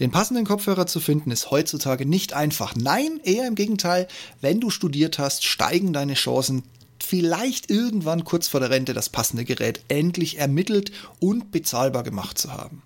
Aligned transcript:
Den 0.00 0.10
passenden 0.12 0.44
Kopfhörer 0.44 0.86
zu 0.86 1.00
finden 1.00 1.30
ist 1.30 1.50
heutzutage 1.50 2.06
nicht 2.06 2.32
einfach. 2.32 2.74
Nein, 2.76 3.20
eher 3.24 3.48
im 3.48 3.56
Gegenteil. 3.56 4.06
Wenn 4.40 4.60
du 4.60 4.70
studiert 4.70 5.18
hast, 5.18 5.44
steigen 5.44 5.92
deine 5.92 6.14
Chancen 6.14 6.62
vielleicht 7.02 7.70
irgendwann 7.70 8.24
kurz 8.24 8.48
vor 8.48 8.60
der 8.60 8.70
Rente 8.70 8.94
das 8.94 9.08
passende 9.08 9.44
Gerät 9.44 9.80
endlich 9.88 10.38
ermittelt 10.38 10.92
und 11.20 11.50
bezahlbar 11.50 12.02
gemacht 12.02 12.38
zu 12.38 12.52
haben. 12.52 12.82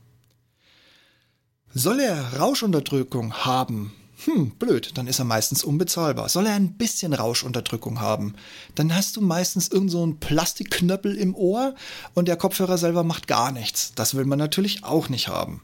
Soll 1.74 2.00
er 2.00 2.38
Rauschunterdrückung 2.38 3.34
haben? 3.34 3.92
Hm, 4.24 4.50
blöd, 4.50 4.92
dann 4.94 5.06
ist 5.06 5.18
er 5.18 5.24
meistens 5.24 5.64
unbezahlbar. 5.64 6.28
Soll 6.28 6.46
er 6.46 6.54
ein 6.54 6.74
bisschen 6.74 7.12
Rauschunterdrückung 7.12 8.00
haben? 8.00 8.34
Dann 8.74 8.94
hast 8.94 9.16
du 9.16 9.20
meistens 9.20 9.68
irgend 9.68 9.90
so 9.90 10.16
Plastikknöppel 10.20 11.16
im 11.16 11.34
Ohr 11.34 11.74
und 12.14 12.28
der 12.28 12.36
Kopfhörer 12.36 12.78
selber 12.78 13.04
macht 13.04 13.26
gar 13.26 13.50
nichts. 13.50 13.92
Das 13.94 14.14
will 14.14 14.24
man 14.24 14.38
natürlich 14.38 14.84
auch 14.84 15.08
nicht 15.08 15.28
haben. 15.28 15.62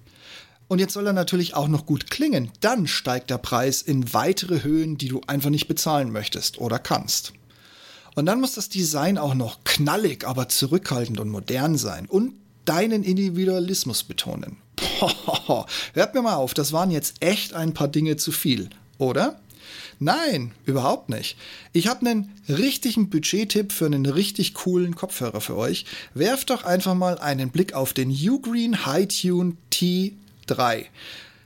Und 0.69 0.79
jetzt 0.79 0.93
soll 0.93 1.07
er 1.07 1.14
natürlich 1.14 1.55
auch 1.55 1.69
noch 1.69 1.87
gut 1.87 2.11
klingen. 2.11 2.51
Dann 2.61 2.87
steigt 2.87 3.30
der 3.30 3.38
Preis 3.38 3.80
in 3.80 4.12
weitere 4.12 4.62
Höhen, 4.62 4.98
die 4.98 5.09
du 5.09 5.23
einfach 5.27 5.51
nicht 5.51 5.66
bezahlen 5.66 6.12
möchtest 6.12 6.59
oder 6.59 6.79
kannst. 6.79 7.33
Und 8.15 8.27
dann 8.27 8.41
muss 8.41 8.52
das 8.52 8.69
Design 8.69 9.16
auch 9.16 9.34
noch 9.34 9.65
knallig, 9.65 10.27
aber 10.27 10.48
zurückhaltend 10.48 11.20
und 11.20 11.30
modern 11.30 11.78
sein 11.78 12.06
und 12.06 12.34
deinen 12.65 13.02
Individualismus 13.02 14.02
betonen. 14.02 14.59
hört 15.95 16.15
mir 16.15 16.23
mal 16.23 16.34
auf, 16.34 16.52
das 16.52 16.73
waren 16.73 16.91
jetzt 16.91 17.16
echt 17.20 17.55
ein 17.55 17.73
paar 17.73 17.89
Dinge 17.89 18.16
zu 18.16 18.30
viel, 18.30 18.69
oder? 18.98 19.41
Nein, 20.00 20.53
überhaupt 20.64 21.09
nicht. 21.09 21.37
Ich 21.73 21.89
habe 21.89 22.06
einen 22.06 22.33
richtigen 22.48 23.11
Budgettipp 23.11 23.73
für 23.73 23.87
einen 23.87 24.06
richtig 24.06 24.55
coolen 24.55 24.95
Kopfhörer 24.95 25.41
für 25.41 25.56
euch. 25.56 25.87
Werft 26.14 26.50
doch 26.50 26.64
einfach 26.64 26.95
mal 26.95 27.19
einen 27.19 27.50
Blick 27.50 27.73
auf 27.73 27.92
den 27.92 28.11
Ugreen 28.11 28.87
High 28.87 29.09
Tune 29.09 29.56
T3. 30.48 30.87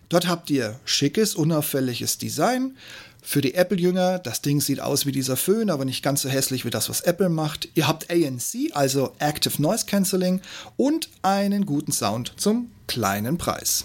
Dort 0.09 0.29
habt 0.29 0.51
ihr 0.51 0.79
schickes, 0.85 1.35
unauffälliges 1.35 2.19
Design, 2.19 2.77
für 3.25 3.41
die 3.41 3.55
Apple-Jünger, 3.55 4.19
das 4.19 4.43
Ding 4.43 4.61
sieht 4.61 4.81
aus 4.81 5.07
wie 5.07 5.13
dieser 5.13 5.37
Föhn, 5.37 5.71
aber 5.71 5.85
nicht 5.85 6.03
ganz 6.03 6.23
so 6.23 6.29
hässlich 6.29 6.65
wie 6.65 6.71
das, 6.71 6.89
was 6.89 7.03
Apple 7.03 7.29
macht. 7.29 7.69
Ihr 7.75 7.87
habt 7.87 8.11
ANC, 8.11 8.73
also 8.73 9.13
Active 9.21 9.63
Noise 9.63 9.87
Cancelling 9.87 10.41
und 10.77 11.09
einen 11.23 11.65
guten 11.65 11.93
Sound 11.93 12.33
zum 12.37 12.73
kleinen 12.89 13.39
Preis. 13.39 13.85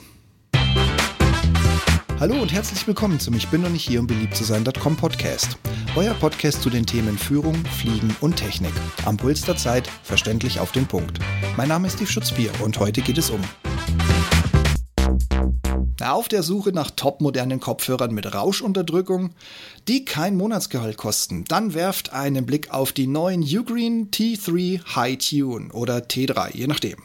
Hallo 2.19 2.41
und 2.41 2.51
herzlich 2.51 2.87
willkommen 2.87 3.19
zum 3.19 3.35
Ich 3.35 3.47
bin 3.49 3.61
noch 3.61 3.69
nicht 3.69 3.87
hier, 3.87 3.99
um 3.99 4.07
beliebt 4.07 4.35
zu 4.35 4.43
sein.com 4.43 4.97
Podcast. 4.97 5.55
Euer 5.95 6.15
Podcast 6.15 6.63
zu 6.63 6.71
den 6.71 6.87
Themen 6.87 7.15
Führung, 7.15 7.63
Fliegen 7.79 8.15
und 8.21 8.37
Technik. 8.37 8.73
Am 9.05 9.17
Puls 9.17 9.41
der 9.41 9.55
Zeit, 9.55 9.87
verständlich 10.01 10.59
auf 10.59 10.71
den 10.71 10.87
Punkt. 10.87 11.19
Mein 11.57 11.67
Name 11.67 11.85
ist 11.87 11.93
Steve 11.93 12.09
Schutzbier 12.09 12.51
und 12.63 12.79
heute 12.79 13.01
geht 13.01 13.19
es 13.19 13.29
um 13.29 13.41
auf 16.01 16.27
der 16.27 16.43
Suche 16.43 16.71
nach 16.71 16.91
topmodernen 16.91 17.59
Kopfhörern 17.59 18.13
mit 18.13 18.33
Rauschunterdrückung, 18.33 19.31
die 19.87 20.05
kein 20.05 20.35
Monatsgehalt 20.35 20.97
kosten, 20.97 21.45
dann 21.47 21.73
werft 21.73 22.13
einen 22.13 22.45
Blick 22.45 22.71
auf 22.71 22.91
die 22.91 23.07
neuen 23.07 23.41
Ugreen 23.41 24.11
T3 24.11 24.95
High 24.95 25.17
Tune 25.17 25.73
oder 25.73 25.97
T3, 25.97 26.55
je 26.55 26.67
nachdem. 26.67 26.97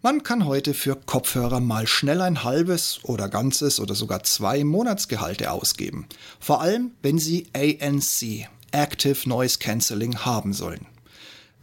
Man 0.00 0.22
kann 0.22 0.44
heute 0.44 0.74
für 0.74 0.94
Kopfhörer 0.94 1.58
mal 1.58 1.88
schnell 1.88 2.20
ein 2.20 2.44
halbes 2.44 3.00
oder 3.02 3.28
ganzes 3.28 3.80
oder 3.80 3.96
sogar 3.96 4.22
zwei 4.22 4.62
Monatsgehalte 4.62 5.50
ausgeben. 5.50 6.06
Vor 6.38 6.60
allem, 6.60 6.92
wenn 7.02 7.18
Sie 7.18 7.48
ANC, 7.52 8.48
Active 8.70 9.28
Noise 9.28 9.58
Cancelling, 9.58 10.18
haben 10.18 10.52
sollen. 10.52 10.86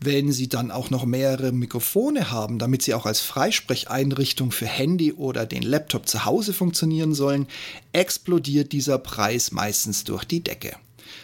Wenn 0.01 0.31
Sie 0.31 0.49
dann 0.49 0.71
auch 0.71 0.89
noch 0.89 1.05
mehrere 1.05 1.51
Mikrofone 1.51 2.29
haben, 2.29 2.59
damit 2.59 2.81
sie 2.81 2.93
auch 2.93 3.05
als 3.05 3.21
Freisprecheinrichtung 3.21 4.51
für 4.51 4.65
Handy 4.65 5.13
oder 5.13 5.45
den 5.45 5.63
Laptop 5.63 6.07
zu 6.07 6.25
Hause 6.25 6.53
funktionieren 6.53 7.13
sollen, 7.13 7.47
explodiert 7.93 8.71
dieser 8.71 8.97
Preis 8.97 9.51
meistens 9.51 10.03
durch 10.03 10.25
die 10.25 10.43
Decke. 10.43 10.75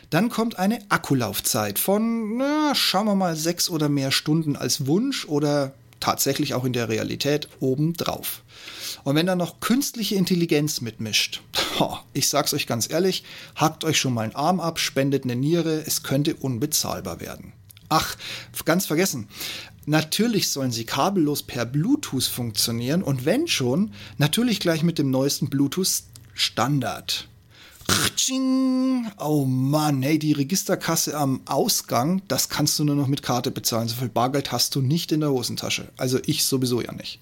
Dann 0.09 0.29
kommt 0.29 0.57
eine 0.57 0.79
Akkulaufzeit 0.89 1.79
von, 1.79 2.37
na, 2.37 2.73
schauen 2.75 3.05
wir 3.05 3.15
mal, 3.15 3.35
sechs 3.35 3.69
oder 3.69 3.89
mehr 3.89 4.11
Stunden 4.11 4.55
als 4.55 4.85
Wunsch 4.87 5.25
oder 5.25 5.73
tatsächlich 5.99 6.53
auch 6.53 6.65
in 6.65 6.73
der 6.73 6.89
Realität 6.89 7.47
obendrauf. 7.59 8.43
Und 9.03 9.15
wenn 9.15 9.25
dann 9.25 9.37
noch 9.37 9.59
künstliche 9.59 10.15
Intelligenz 10.15 10.81
mitmischt, 10.81 11.41
ich 12.13 12.27
sag's 12.27 12.53
euch 12.53 12.67
ganz 12.67 12.89
ehrlich, 12.89 13.23
hackt 13.55 13.83
euch 13.83 13.97
schon 13.99 14.13
mal 14.13 14.23
einen 14.23 14.35
Arm 14.35 14.59
ab, 14.59 14.79
spendet 14.79 15.23
eine 15.23 15.35
Niere, 15.35 15.83
es 15.85 16.03
könnte 16.03 16.35
unbezahlbar 16.35 17.19
werden. 17.19 17.53
Ach, 17.91 18.15
ganz 18.63 18.85
vergessen. 18.85 19.27
Natürlich 19.85 20.47
sollen 20.47 20.71
sie 20.71 20.85
kabellos 20.85 21.43
per 21.43 21.65
Bluetooth 21.65 22.23
funktionieren 22.23 23.03
und 23.03 23.25
wenn 23.25 23.49
schon, 23.49 23.91
natürlich 24.17 24.61
gleich 24.61 24.81
mit 24.81 24.97
dem 24.97 25.11
neuesten 25.11 25.49
Bluetooth 25.49 26.03
Standard. 26.33 27.27
Oh 29.19 29.43
Mann, 29.43 30.01
hey, 30.03 30.17
die 30.17 30.31
Registerkasse 30.31 31.17
am 31.17 31.41
Ausgang, 31.45 32.21
das 32.29 32.47
kannst 32.47 32.79
du 32.79 32.85
nur 32.85 32.95
noch 32.95 33.07
mit 33.07 33.23
Karte 33.23 33.51
bezahlen. 33.51 33.89
So 33.89 33.95
viel 33.95 34.07
Bargeld 34.07 34.53
hast 34.53 34.73
du 34.75 34.81
nicht 34.81 35.11
in 35.11 35.19
der 35.19 35.31
Hosentasche. 35.31 35.89
Also 35.97 36.17
ich 36.25 36.45
sowieso 36.45 36.79
ja 36.79 36.93
nicht. 36.93 37.19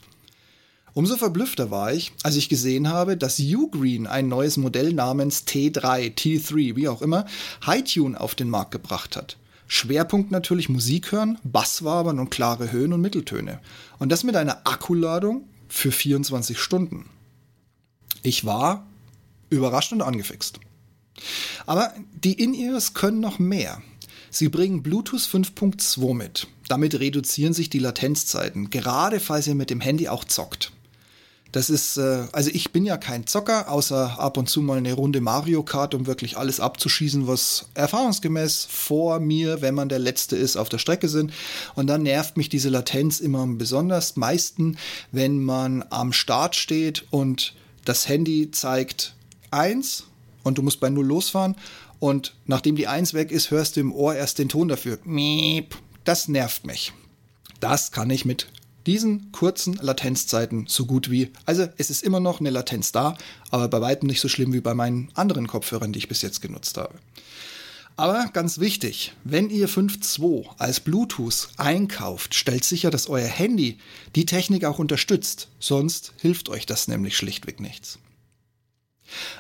Umso 0.94 1.18
verblüffter 1.18 1.72
war 1.72 1.94
ich, 1.94 2.12
als 2.22 2.36
ich 2.36 2.48
gesehen 2.48 2.90
habe, 2.90 3.18
dass 3.18 3.40
Ugreen 3.40 4.06
ein 4.06 4.28
neues 4.28 4.58
Modell 4.58 4.94
namens 4.94 5.48
T3, 5.48 6.14
T3, 6.14 6.76
wie 6.76 6.88
auch 6.88 7.02
immer, 7.02 7.26
Hightune 7.66 8.22
auf 8.22 8.36
den 8.36 8.52
Markt 8.52 8.70
gebracht 8.70 9.16
hat. 9.16 9.39
Schwerpunkt 9.70 10.32
natürlich 10.32 10.68
Musik 10.68 11.12
hören, 11.12 11.38
Basswabern 11.44 12.20
und 12.20 12.32
klare 12.32 12.72
Höhen 12.72 12.92
und 12.92 13.02
Mitteltöne. 13.02 13.60
Und 14.00 14.12
das 14.12 14.24
mit 14.24 14.36
einer 14.36 14.68
Akkuladung 14.68 15.48
für 15.68 15.92
24 15.92 16.60
Stunden. 16.60 17.06
Ich 18.24 18.46
war 18.46 18.88
überrascht 19.52 19.94
und 19.94 20.02
angefixt. 20.02 20.60
Aber 21.68 21.94
die 22.24 22.34
In-Ears 22.34 22.96
können 22.96 23.20
noch 23.20 23.38
mehr. 23.38 23.82
Sie 24.32 24.50
bringen 24.50 24.82
Bluetooth 24.82 25.22
5.2 25.22 26.16
mit. 26.16 26.48
Damit 26.68 27.00
reduzieren 27.00 27.54
sich 27.54 27.70
die 27.70 27.80
Latenzzeiten, 27.80 28.72
gerade 28.72 29.20
falls 29.20 29.48
ihr 29.48 29.56
mit 29.56 29.70
dem 29.70 29.82
Handy 29.82 30.08
auch 30.08 30.24
zockt. 30.24 30.72
Das 31.52 31.70
ist, 31.70 31.98
äh, 31.98 32.28
also 32.32 32.52
ich 32.54 32.72
bin 32.72 32.86
ja 32.86 32.98
kein 32.98 33.26
Zocker, 33.26 33.72
außer 33.72 34.20
ab 34.20 34.38
und 34.38 34.50
zu 34.50 34.62
mal 34.62 34.78
eine 34.78 34.94
Runde 34.94 35.20
Mario 35.20 35.64
Kart, 35.64 35.96
um 35.96 36.06
wirklich 36.06 36.38
alles 36.38 36.60
abzuschießen, 36.60 37.28
was 37.28 37.66
erfahrungsgemäß 37.74 38.68
vor 38.70 39.20
mir, 39.20 39.62
wenn 39.62 39.74
man 39.74 39.90
der 39.90 40.00
Letzte 40.00 40.36
ist, 40.36 40.58
auf 40.58 40.70
der 40.70 40.78
Strecke 40.78 41.10
sind. 41.10 41.34
Und 41.74 41.88
dann 41.88 42.04
nervt 42.04 42.38
mich 42.38 42.50
diese 42.50 42.70
Latenz 42.70 43.20
immer 43.20 43.46
besonders 43.48 44.16
meisten, 44.16 44.78
wenn 45.12 45.44
man 45.44 45.84
am 45.90 46.14
Start 46.14 46.56
steht 46.56 47.06
und 47.10 47.56
das 47.84 48.08
Handy 48.08 48.52
zeigt 48.52 49.16
eins 49.50 50.04
und 50.44 50.58
du 50.60 50.62
musst 50.62 50.80
bei 50.80 50.90
null 50.90 51.06
losfahren. 51.06 51.56
Und 52.00 52.36
nachdem 52.46 52.76
die 52.76 52.88
eins 52.88 53.14
weg 53.14 53.32
ist, 53.32 53.52
hörst 53.52 53.76
du 53.76 53.82
im 53.82 53.92
Ohr 53.92 54.16
erst 54.16 54.40
den 54.40 54.50
Ton 54.50 54.68
dafür. 54.68 55.00
Miep. 55.04 55.76
Das 56.06 56.28
nervt 56.28 56.66
mich. 56.66 56.94
Das 57.60 57.92
kann 57.92 58.10
ich 58.10 58.24
mit 58.24 58.48
diesen 58.90 59.32
kurzen 59.32 59.76
Latenzzeiten 59.76 60.66
so 60.68 60.88
gut 60.88 61.12
wie. 61.12 61.32
Also 61.46 61.68
es 61.78 61.92
ist 61.92 62.02
immer 62.02 62.20
noch 62.20 62.40
eine 62.40 62.50
Latenz 62.50 62.92
da, 62.92 63.16
aber 63.52 63.68
bei 63.68 63.82
weitem 63.82 64.08
nicht 64.08 64.20
so 64.20 64.28
schlimm 64.28 64.52
wie 64.52 64.62
bei 64.62 64.74
meinen 64.74 65.12
anderen 65.14 65.46
Kopfhörern, 65.46 65.94
die 65.94 66.00
ich 66.00 66.08
bis 66.08 66.24
jetzt 66.24 66.42
genutzt 66.42 66.76
habe. 66.76 66.96
Aber 67.98 68.28
ganz 68.34 68.60
wichtig, 68.60 69.14
wenn 69.24 69.52
ihr 69.52 69.70
5.2 69.70 70.56
als 70.58 70.80
Bluetooth 70.80 71.50
einkauft, 71.58 72.34
stellt 72.34 72.64
sicher, 72.64 72.90
dass 72.90 73.10
euer 73.10 73.28
Handy 73.28 73.78
die 74.16 74.26
Technik 74.26 74.66
auch 74.66 74.80
unterstützt. 74.80 75.50
Sonst 75.60 76.14
hilft 76.18 76.50
euch 76.50 76.66
das 76.66 76.88
nämlich 76.88 77.16
schlichtweg 77.16 77.60
nichts. 77.60 78.00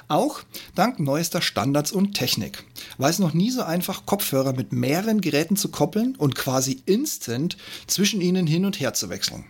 Auch 0.07 0.41
dank 0.75 0.99
neuester 0.99 1.41
Standards 1.41 1.91
und 1.91 2.13
Technik 2.13 2.63
war 2.97 3.09
es 3.09 3.19
noch 3.19 3.33
nie 3.33 3.51
so 3.51 3.63
einfach, 3.63 4.05
Kopfhörer 4.05 4.53
mit 4.53 4.71
mehreren 4.73 5.21
Geräten 5.21 5.55
zu 5.55 5.69
koppeln 5.69 6.15
und 6.15 6.35
quasi 6.35 6.81
instant 6.85 7.57
zwischen 7.87 8.21
ihnen 8.21 8.47
hin 8.47 8.65
und 8.65 8.79
her 8.79 8.93
zu 8.93 9.09
wechseln. 9.09 9.45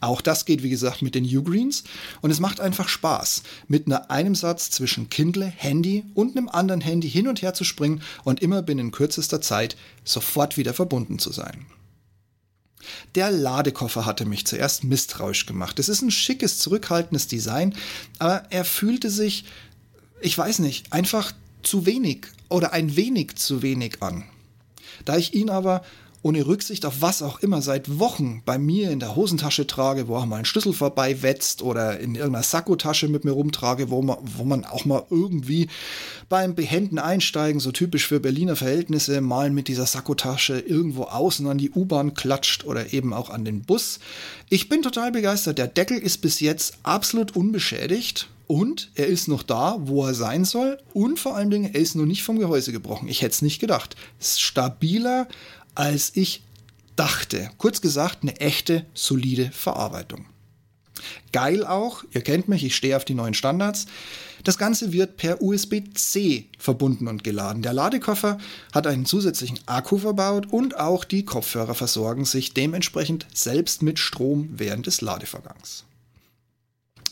Auch 0.00 0.20
das 0.20 0.44
geht, 0.44 0.62
wie 0.62 0.70
gesagt, 0.70 1.00
mit 1.00 1.14
den 1.14 1.24
Ugreens 1.24 1.84
und 2.20 2.30
es 2.30 2.38
macht 2.38 2.60
einfach 2.60 2.88
Spaß, 2.88 3.42
mit 3.68 3.90
einem 4.10 4.34
Satz 4.34 4.70
zwischen 4.70 5.08
Kindle, 5.08 5.46
Handy 5.46 6.04
und 6.14 6.36
einem 6.36 6.48
anderen 6.48 6.82
Handy 6.82 7.08
hin 7.08 7.26
und 7.26 7.40
her 7.40 7.54
zu 7.54 7.64
springen 7.64 8.02
und 8.22 8.42
immer 8.42 8.60
binnen 8.60 8.90
kürzester 8.90 9.40
Zeit 9.40 9.76
sofort 10.04 10.58
wieder 10.58 10.74
verbunden 10.74 11.18
zu 11.18 11.32
sein. 11.32 11.64
Der 13.14 13.30
Ladekoffer 13.30 14.06
hatte 14.06 14.24
mich 14.24 14.46
zuerst 14.46 14.84
misstrauisch 14.84 15.46
gemacht. 15.46 15.78
Es 15.78 15.88
ist 15.88 16.02
ein 16.02 16.10
schickes, 16.10 16.58
zurückhaltendes 16.58 17.26
Design, 17.28 17.74
aber 18.18 18.44
er 18.50 18.64
fühlte 18.64 19.10
sich, 19.10 19.44
ich 20.20 20.36
weiß 20.36 20.60
nicht, 20.60 20.92
einfach 20.92 21.32
zu 21.62 21.86
wenig 21.86 22.26
oder 22.48 22.72
ein 22.72 22.96
wenig 22.96 23.36
zu 23.36 23.62
wenig 23.62 24.02
an. 24.02 24.24
Da 25.04 25.16
ich 25.16 25.34
ihn 25.34 25.50
aber 25.50 25.84
ohne 26.24 26.46
Rücksicht 26.46 26.86
auf 26.86 27.02
was 27.02 27.20
auch 27.20 27.40
immer 27.40 27.60
seit 27.60 27.98
Wochen 27.98 28.42
bei 28.46 28.56
mir 28.56 28.90
in 28.90 28.98
der 28.98 29.14
Hosentasche 29.14 29.66
trage, 29.66 30.08
wo 30.08 30.16
auch 30.16 30.24
mal 30.24 30.38
ein 30.38 30.46
Schlüssel 30.46 30.72
vorbei 30.72 31.20
wetzt 31.20 31.60
oder 31.60 32.00
in 32.00 32.14
irgendeiner 32.14 32.42
Sakkotasche 32.42 33.08
mit 33.08 33.26
mir 33.26 33.32
rumtrage, 33.32 33.90
wo 33.90 34.00
man, 34.00 34.16
wo 34.22 34.44
man 34.44 34.64
auch 34.64 34.86
mal 34.86 35.04
irgendwie 35.10 35.68
beim 36.30 36.54
behenden 36.54 36.98
Einsteigen, 36.98 37.60
so 37.60 37.72
typisch 37.72 38.06
für 38.06 38.20
Berliner 38.20 38.56
Verhältnisse, 38.56 39.20
mal 39.20 39.50
mit 39.50 39.68
dieser 39.68 39.84
Sakkotasche 39.84 40.58
irgendwo 40.60 41.02
außen 41.02 41.46
an 41.46 41.58
die 41.58 41.70
U-Bahn 41.70 42.14
klatscht 42.14 42.64
oder 42.64 42.94
eben 42.94 43.12
auch 43.12 43.28
an 43.28 43.44
den 43.44 43.60
Bus. 43.60 43.98
Ich 44.48 44.70
bin 44.70 44.80
total 44.80 45.12
begeistert. 45.12 45.58
Der 45.58 45.66
Deckel 45.66 45.98
ist 45.98 46.22
bis 46.22 46.40
jetzt 46.40 46.78
absolut 46.84 47.36
unbeschädigt. 47.36 48.30
Und 48.46 48.90
er 48.94 49.06
ist 49.06 49.26
noch 49.26 49.42
da, 49.42 49.78
wo 49.80 50.04
er 50.04 50.12
sein 50.12 50.44
soll. 50.44 50.78
Und 50.92 51.18
vor 51.18 51.34
allen 51.34 51.50
Dingen, 51.50 51.72
er 51.72 51.80
ist 51.80 51.94
noch 51.94 52.04
nicht 52.04 52.22
vom 52.22 52.38
Gehäuse 52.38 52.72
gebrochen. 52.72 53.08
Ich 53.08 53.22
hätte 53.22 53.32
es 53.32 53.42
nicht 53.42 53.58
gedacht. 53.58 53.96
Stabiler, 54.20 55.28
als 55.74 56.12
ich 56.14 56.42
dachte. 56.96 57.50
Kurz 57.58 57.80
gesagt, 57.80 58.18
eine 58.22 58.40
echte, 58.40 58.86
solide 58.94 59.50
Verarbeitung. 59.52 60.26
Geil 61.32 61.66
auch, 61.66 62.04
ihr 62.12 62.22
kennt 62.22 62.48
mich, 62.48 62.64
ich 62.64 62.76
stehe 62.76 62.96
auf 62.96 63.04
die 63.04 63.14
neuen 63.14 63.34
Standards. 63.34 63.86
Das 64.44 64.58
Ganze 64.58 64.92
wird 64.92 65.16
per 65.16 65.42
USB-C 65.42 66.46
verbunden 66.58 67.08
und 67.08 67.24
geladen. 67.24 67.62
Der 67.62 67.72
Ladekoffer 67.72 68.38
hat 68.72 68.86
einen 68.86 69.06
zusätzlichen 69.06 69.58
Akku 69.66 69.98
verbaut 69.98 70.46
und 70.50 70.78
auch 70.78 71.04
die 71.04 71.24
Kopfhörer 71.24 71.74
versorgen 71.74 72.24
sich 72.24 72.54
dementsprechend 72.54 73.26
selbst 73.34 73.82
mit 73.82 73.98
Strom 73.98 74.50
während 74.52 74.86
des 74.86 75.00
Ladevorgangs. 75.00 75.84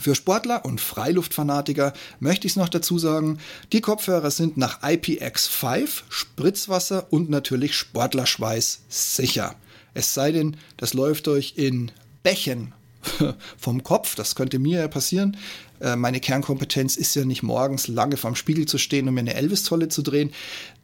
Für 0.00 0.14
Sportler 0.14 0.64
und 0.64 0.80
Freiluftfanatiker 0.80 1.92
möchte 2.18 2.46
ich 2.46 2.54
es 2.54 2.56
noch 2.56 2.68
dazu 2.68 2.98
sagen, 2.98 3.38
die 3.72 3.80
Kopfhörer 3.80 4.30
sind 4.30 4.56
nach 4.56 4.82
IPX5, 4.82 6.02
Spritzwasser 6.08 7.06
und 7.10 7.30
natürlich 7.30 7.76
Sportlerschweiß 7.76 8.82
sicher. 8.88 9.54
Es 9.94 10.14
sei 10.14 10.32
denn, 10.32 10.56
das 10.76 10.94
läuft 10.94 11.28
euch 11.28 11.54
in 11.56 11.92
Bächen 12.22 12.74
vom 13.58 13.82
Kopf, 13.82 14.14
das 14.14 14.34
könnte 14.34 14.58
mir 14.58 14.80
ja 14.80 14.88
passieren. 14.88 15.36
Äh, 15.80 15.96
meine 15.96 16.20
Kernkompetenz 16.20 16.96
ist 16.96 17.14
ja 17.14 17.24
nicht 17.24 17.42
morgens 17.42 17.88
lange 17.88 18.16
vorm 18.16 18.36
Spiegel 18.36 18.66
zu 18.66 18.78
stehen 18.78 19.08
und 19.08 19.14
mir 19.14 19.20
eine 19.20 19.34
Elvis-Tolle 19.34 19.88
zu 19.88 20.02
drehen. 20.02 20.32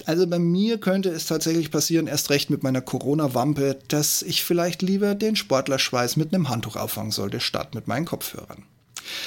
Also 0.04 0.26
bei 0.26 0.38
mir 0.38 0.78
könnte 0.78 1.10
es 1.10 1.26
tatsächlich 1.26 1.70
passieren, 1.70 2.06
erst 2.06 2.30
recht 2.30 2.50
mit 2.50 2.62
meiner 2.62 2.80
Corona-Wampe, 2.80 3.78
dass 3.88 4.22
ich 4.22 4.44
vielleicht 4.44 4.82
lieber 4.82 5.14
den 5.14 5.36
Sportlerschweiß 5.36 6.16
mit 6.16 6.34
einem 6.34 6.48
Handtuch 6.48 6.76
auffangen 6.76 7.12
sollte, 7.12 7.40
statt 7.40 7.74
mit 7.74 7.88
meinen 7.88 8.06
Kopfhörern. 8.06 8.64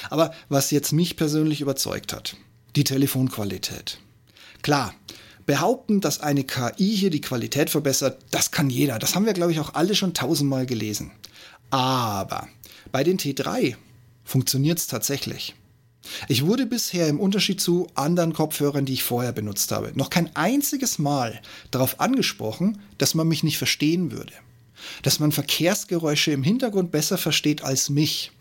Aber 0.09 0.33
was 0.49 0.71
jetzt 0.71 0.91
mich 0.91 1.15
persönlich 1.15 1.61
überzeugt 1.61 2.13
hat, 2.13 2.35
die 2.75 2.83
Telefonqualität. 2.83 3.99
Klar, 4.61 4.93
behaupten, 5.45 6.01
dass 6.01 6.19
eine 6.19 6.43
KI 6.43 6.95
hier 6.95 7.09
die 7.09 7.21
Qualität 7.21 7.69
verbessert, 7.69 8.19
das 8.31 8.51
kann 8.51 8.69
jeder. 8.69 8.99
Das 8.99 9.15
haben 9.15 9.25
wir, 9.25 9.33
glaube 9.33 9.51
ich, 9.51 9.59
auch 9.59 9.73
alle 9.73 9.95
schon 9.95 10.13
tausendmal 10.13 10.65
gelesen. 10.65 11.11
Aber 11.69 12.47
bei 12.91 13.03
den 13.03 13.17
T3 13.17 13.75
funktioniert 14.23 14.77
es 14.77 14.87
tatsächlich. 14.87 15.55
Ich 16.27 16.45
wurde 16.45 16.65
bisher 16.65 17.07
im 17.07 17.19
Unterschied 17.19 17.61
zu 17.61 17.87
anderen 17.95 18.33
Kopfhörern, 18.33 18.85
die 18.85 18.93
ich 18.93 19.03
vorher 19.03 19.31
benutzt 19.31 19.71
habe, 19.71 19.91
noch 19.95 20.09
kein 20.09 20.35
einziges 20.35 20.99
Mal 20.99 21.41
darauf 21.69 21.99
angesprochen, 21.99 22.81
dass 22.97 23.13
man 23.13 23.27
mich 23.27 23.43
nicht 23.43 23.57
verstehen 23.57 24.11
würde. 24.11 24.33
Dass 25.03 25.19
man 25.19 25.31
Verkehrsgeräusche 25.31 26.31
im 26.31 26.43
Hintergrund 26.43 26.91
besser 26.91 27.17
versteht 27.17 27.63
als 27.63 27.89
mich 27.89 28.31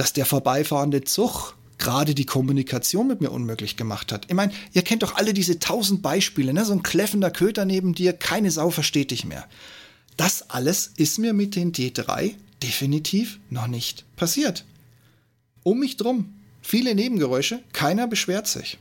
dass 0.00 0.14
der 0.14 0.24
vorbeifahrende 0.24 1.04
Zug 1.04 1.52
gerade 1.76 2.14
die 2.14 2.24
Kommunikation 2.24 3.06
mit 3.06 3.20
mir 3.20 3.30
unmöglich 3.30 3.76
gemacht 3.76 4.12
hat. 4.12 4.24
Ich 4.28 4.34
meine, 4.34 4.50
ihr 4.72 4.80
kennt 4.80 5.02
doch 5.02 5.16
alle 5.16 5.34
diese 5.34 5.58
tausend 5.58 6.00
Beispiele, 6.00 6.54
ne? 6.54 6.64
so 6.64 6.72
ein 6.72 6.82
kläffender 6.82 7.30
Köter 7.30 7.66
neben 7.66 7.94
dir, 7.94 8.14
keine 8.14 8.50
Sau 8.50 8.70
versteht 8.70 9.10
dich 9.10 9.26
mehr. 9.26 9.46
Das 10.16 10.48
alles 10.48 10.90
ist 10.96 11.18
mir 11.18 11.34
mit 11.34 11.54
den 11.54 11.72
T3 11.72 12.32
definitiv 12.62 13.40
noch 13.50 13.66
nicht 13.66 14.06
passiert. 14.16 14.64
Um 15.64 15.80
mich 15.80 15.98
drum, 15.98 16.32
viele 16.62 16.94
Nebengeräusche, 16.94 17.60
keiner 17.74 18.06
beschwert 18.06 18.46
sich. 18.46 18.78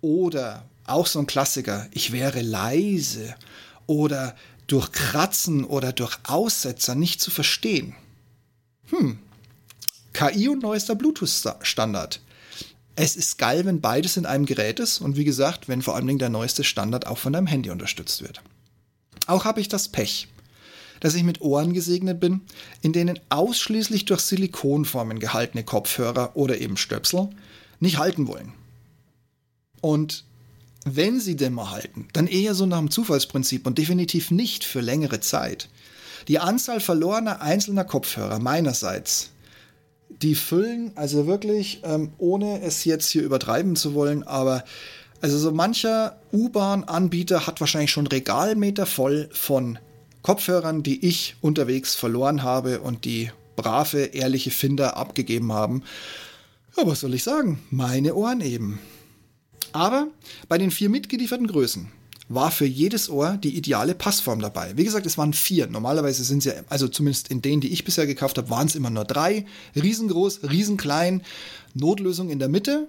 Oder 0.00 0.64
auch 0.84 1.08
so 1.08 1.18
ein 1.18 1.26
Klassiker, 1.26 1.88
ich 1.90 2.12
wäre 2.12 2.42
leise 2.42 3.34
oder 3.88 4.36
durch 4.68 4.92
Kratzen 4.92 5.64
oder 5.64 5.92
durch 5.92 6.16
Aussetzer 6.22 6.94
nicht 6.94 7.20
zu 7.20 7.32
verstehen. 7.32 7.96
Hm, 8.90 9.18
KI 10.16 10.48
und 10.48 10.62
neuester 10.62 10.94
Bluetooth-Standard. 10.94 12.22
Es 12.94 13.16
ist 13.16 13.36
geil, 13.36 13.66
wenn 13.66 13.82
beides 13.82 14.16
in 14.16 14.24
einem 14.24 14.46
Gerät 14.46 14.80
ist 14.80 15.02
und 15.02 15.18
wie 15.18 15.24
gesagt, 15.24 15.68
wenn 15.68 15.82
vor 15.82 15.94
allen 15.94 16.06
Dingen 16.06 16.18
der 16.18 16.30
neueste 16.30 16.64
Standard 16.64 17.06
auch 17.06 17.18
von 17.18 17.34
deinem 17.34 17.46
Handy 17.46 17.68
unterstützt 17.68 18.22
wird. 18.22 18.40
Auch 19.26 19.44
habe 19.44 19.60
ich 19.60 19.68
das 19.68 19.88
Pech, 19.88 20.28
dass 21.00 21.14
ich 21.14 21.22
mit 21.22 21.42
Ohren 21.42 21.74
gesegnet 21.74 22.18
bin, 22.18 22.40
in 22.80 22.94
denen 22.94 23.20
ausschließlich 23.28 24.06
durch 24.06 24.22
Silikonformen 24.22 25.18
gehaltene 25.18 25.64
Kopfhörer 25.64 26.34
oder 26.34 26.58
eben 26.62 26.78
Stöpsel 26.78 27.28
nicht 27.78 27.98
halten 27.98 28.26
wollen. 28.26 28.54
Und 29.82 30.24
wenn 30.86 31.20
sie 31.20 31.36
denn 31.36 31.52
mal 31.52 31.72
halten, 31.72 32.08
dann 32.14 32.26
eher 32.26 32.54
so 32.54 32.64
nach 32.64 32.78
dem 32.78 32.90
Zufallsprinzip 32.90 33.66
und 33.66 33.76
definitiv 33.76 34.30
nicht 34.30 34.64
für 34.64 34.80
längere 34.80 35.20
Zeit. 35.20 35.68
Die 36.28 36.38
Anzahl 36.38 36.80
verlorener 36.80 37.42
einzelner 37.42 37.84
Kopfhörer 37.84 38.38
meinerseits 38.38 39.32
die 40.08 40.34
füllen, 40.34 40.92
also 40.94 41.26
wirklich, 41.26 41.80
ähm, 41.84 42.12
ohne 42.18 42.60
es 42.62 42.84
jetzt 42.84 43.08
hier 43.10 43.22
übertreiben 43.22 43.76
zu 43.76 43.94
wollen, 43.94 44.22
aber 44.22 44.64
also 45.20 45.38
so 45.38 45.50
mancher 45.50 46.18
U-Bahn-Anbieter 46.32 47.46
hat 47.46 47.60
wahrscheinlich 47.60 47.90
schon 47.90 48.06
Regalmeter 48.06 48.86
voll 48.86 49.28
von 49.32 49.78
Kopfhörern, 50.22 50.82
die 50.82 51.06
ich 51.06 51.36
unterwegs 51.40 51.94
verloren 51.94 52.42
habe 52.42 52.80
und 52.80 53.04
die 53.04 53.30
brave, 53.56 54.04
ehrliche 54.04 54.50
Finder 54.50 54.96
abgegeben 54.96 55.52
haben. 55.52 55.82
Ja, 56.76 56.86
was 56.86 57.00
soll 57.00 57.14
ich 57.14 57.22
sagen? 57.22 57.62
Meine 57.70 58.14
Ohren 58.14 58.40
eben. 58.40 58.78
Aber 59.72 60.08
bei 60.48 60.58
den 60.58 60.70
vier 60.70 60.90
mitgelieferten 60.90 61.46
Größen 61.46 61.90
war 62.28 62.50
für 62.50 62.66
jedes 62.66 63.08
Ohr 63.08 63.38
die 63.42 63.56
ideale 63.56 63.94
Passform 63.94 64.40
dabei. 64.40 64.76
Wie 64.76 64.84
gesagt, 64.84 65.06
es 65.06 65.16
waren 65.16 65.32
vier. 65.32 65.68
Normalerweise 65.68 66.24
sind 66.24 66.38
es 66.38 66.44
ja, 66.46 66.54
also 66.68 66.88
zumindest 66.88 67.30
in 67.30 67.40
denen, 67.40 67.60
die 67.60 67.72
ich 67.72 67.84
bisher 67.84 68.06
gekauft 68.06 68.36
habe, 68.38 68.50
waren 68.50 68.66
es 68.66 68.74
immer 68.74 68.90
nur 68.90 69.04
drei. 69.04 69.46
Riesengroß, 69.76 70.40
riesenklein, 70.50 71.22
Notlösung 71.74 72.30
in 72.30 72.38
der 72.38 72.48
Mitte. 72.48 72.88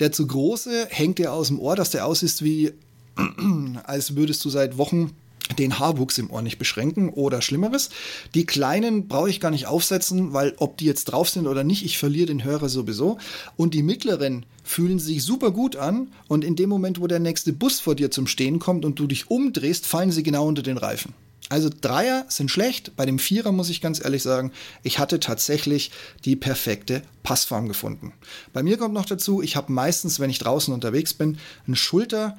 Der 0.00 0.12
zu 0.12 0.26
große 0.26 0.86
hängt 0.90 1.18
dir 1.18 1.32
aus 1.32 1.48
dem 1.48 1.58
Ohr, 1.58 1.76
dass 1.76 1.90
der 1.90 2.06
aussieht 2.06 2.42
wie, 2.42 2.72
als 3.84 4.16
würdest 4.16 4.44
du 4.44 4.50
seit 4.50 4.78
Wochen 4.78 5.12
den 5.56 5.78
Haarwuchs 5.78 6.18
im 6.18 6.30
Ohr 6.30 6.42
nicht 6.42 6.58
beschränken 6.58 7.08
oder 7.08 7.40
Schlimmeres. 7.40 7.90
Die 8.34 8.46
kleinen 8.46 9.08
brauche 9.08 9.30
ich 9.30 9.40
gar 9.40 9.50
nicht 9.50 9.66
aufsetzen, 9.66 10.32
weil 10.32 10.54
ob 10.58 10.76
die 10.76 10.84
jetzt 10.84 11.06
drauf 11.06 11.28
sind 11.28 11.46
oder 11.46 11.64
nicht, 11.64 11.84
ich 11.84 11.98
verliere 11.98 12.26
den 12.26 12.44
Hörer 12.44 12.68
sowieso. 12.68 13.18
Und 13.56 13.74
die 13.74 13.82
mittleren 13.82 14.44
fühlen 14.62 14.98
sich 14.98 15.24
super 15.24 15.50
gut 15.50 15.76
an 15.76 16.08
und 16.28 16.44
in 16.44 16.56
dem 16.56 16.68
Moment, 16.68 17.00
wo 17.00 17.06
der 17.06 17.20
nächste 17.20 17.52
Bus 17.52 17.80
vor 17.80 17.94
dir 17.94 18.10
zum 18.10 18.26
Stehen 18.26 18.58
kommt 18.58 18.84
und 18.84 18.98
du 18.98 19.06
dich 19.06 19.30
umdrehst, 19.30 19.86
fallen 19.86 20.12
sie 20.12 20.22
genau 20.22 20.46
unter 20.46 20.62
den 20.62 20.76
Reifen. 20.76 21.14
Also 21.50 21.70
Dreier 21.80 22.26
sind 22.28 22.50
schlecht, 22.50 22.94
bei 22.94 23.06
dem 23.06 23.18
Vierer 23.18 23.52
muss 23.52 23.70
ich 23.70 23.80
ganz 23.80 24.04
ehrlich 24.04 24.22
sagen, 24.22 24.52
ich 24.82 24.98
hatte 24.98 25.18
tatsächlich 25.18 25.90
die 26.26 26.36
perfekte 26.36 27.02
Passform 27.22 27.68
gefunden. 27.68 28.12
Bei 28.52 28.62
mir 28.62 28.76
kommt 28.76 28.92
noch 28.92 29.06
dazu, 29.06 29.40
ich 29.40 29.56
habe 29.56 29.72
meistens, 29.72 30.20
wenn 30.20 30.28
ich 30.28 30.38
draußen 30.38 30.74
unterwegs 30.74 31.14
bin, 31.14 31.38
einen 31.66 31.76
Schulter- 31.76 32.36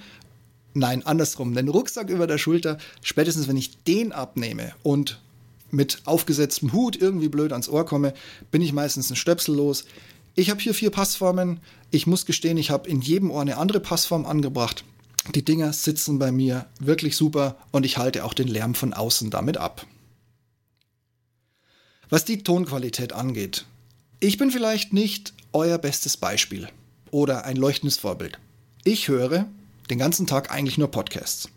Nein, 0.74 1.06
andersrum. 1.06 1.54
Den 1.54 1.68
Rucksack 1.68 2.10
über 2.10 2.28
der 2.28 2.38
Schulter, 2.38 2.78
spätestens 3.02 3.48
wenn 3.48 3.58
ich 3.58 3.84
den 3.84 4.12
abnehme 4.12 4.74
und 4.84 5.20
mit 5.72 6.02
aufgesetztem 6.06 6.74
Hut 6.74 6.96
irgendwie 6.96 7.30
blöd 7.30 7.52
ans 7.52 7.70
Ohr 7.70 7.86
komme, 7.86 8.14
bin 8.52 8.62
ich 8.62 8.74
meistens 8.74 9.10
ein 9.10 9.16
Stöpsel 9.16 9.56
los. 9.56 9.86
Ich 10.36 10.50
habe 10.50 10.62
hier 10.62 10.74
vier 10.74 10.90
Passformen. 10.90 11.60
Ich 11.92 12.08
muss 12.08 12.26
gestehen, 12.26 12.58
ich 12.58 12.70
habe 12.70 12.90
in 12.90 13.02
jedem 13.02 13.32
Ohr 13.32 13.42
eine 13.42 13.58
andere 13.58 13.80
Passform 13.80 14.26
angebracht. 14.26 14.84
Die 15.36 15.44
Dinger 15.44 15.74
sitzen 15.74 16.18
bei 16.18 16.32
mir 16.32 16.66
wirklich 16.80 17.16
super 17.16 17.58
und 17.72 17.86
ich 17.86 17.98
halte 17.98 18.24
auch 18.24 18.34
den 18.34 18.48
Lärm 18.48 18.74
von 18.74 18.94
außen 18.94 19.30
damit 19.30 19.58
ab. 19.58 19.86
Was 22.10 22.26
die 22.26 22.42
Tonqualität 22.42 23.14
angeht, 23.14 23.66
ich 24.20 24.38
bin 24.38 24.50
vielleicht 24.50 24.94
nicht 24.94 25.34
euer 25.54 25.78
bestes 25.78 26.18
Beispiel 26.18 26.68
oder 27.12 27.46
ein 27.46 27.56
leuchtendes 27.58 27.98
Vorbild. 27.98 28.40
Ich 28.84 29.08
höre 29.08 29.48
den 29.90 30.00
ganzen 30.00 30.28
Tag 30.28 30.52
eigentlich 30.52 30.78
nur 30.78 30.92
Podcasts. 30.92 31.50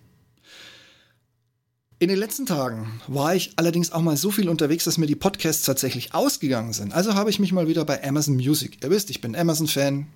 In 1.98 2.08
den 2.08 2.18
letzten 2.18 2.46
Tagen 2.46 3.00
war 3.06 3.36
ich 3.36 3.52
allerdings 3.56 3.92
auch 3.92 4.00
mal 4.00 4.16
so 4.16 4.32
viel 4.32 4.48
unterwegs, 4.48 4.82
dass 4.82 4.98
mir 4.98 5.06
die 5.06 5.14
Podcasts 5.14 5.64
tatsächlich 5.64 6.14
ausgegangen 6.14 6.72
sind. 6.72 6.92
Also 6.92 7.14
habe 7.14 7.30
ich 7.30 7.38
mich 7.38 7.52
mal 7.52 7.68
wieder 7.68 7.84
bei 7.84 8.02
Amazon 8.02 8.34
Music. 8.34 8.82
Ihr 8.82 8.90
wisst, 8.90 9.08
ich 9.10 9.20
bin 9.20 9.36
Amazon-Fan, 9.36 10.08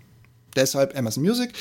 deshalb 0.57 0.99
Amazon 0.99 1.23
Music. 1.23 1.53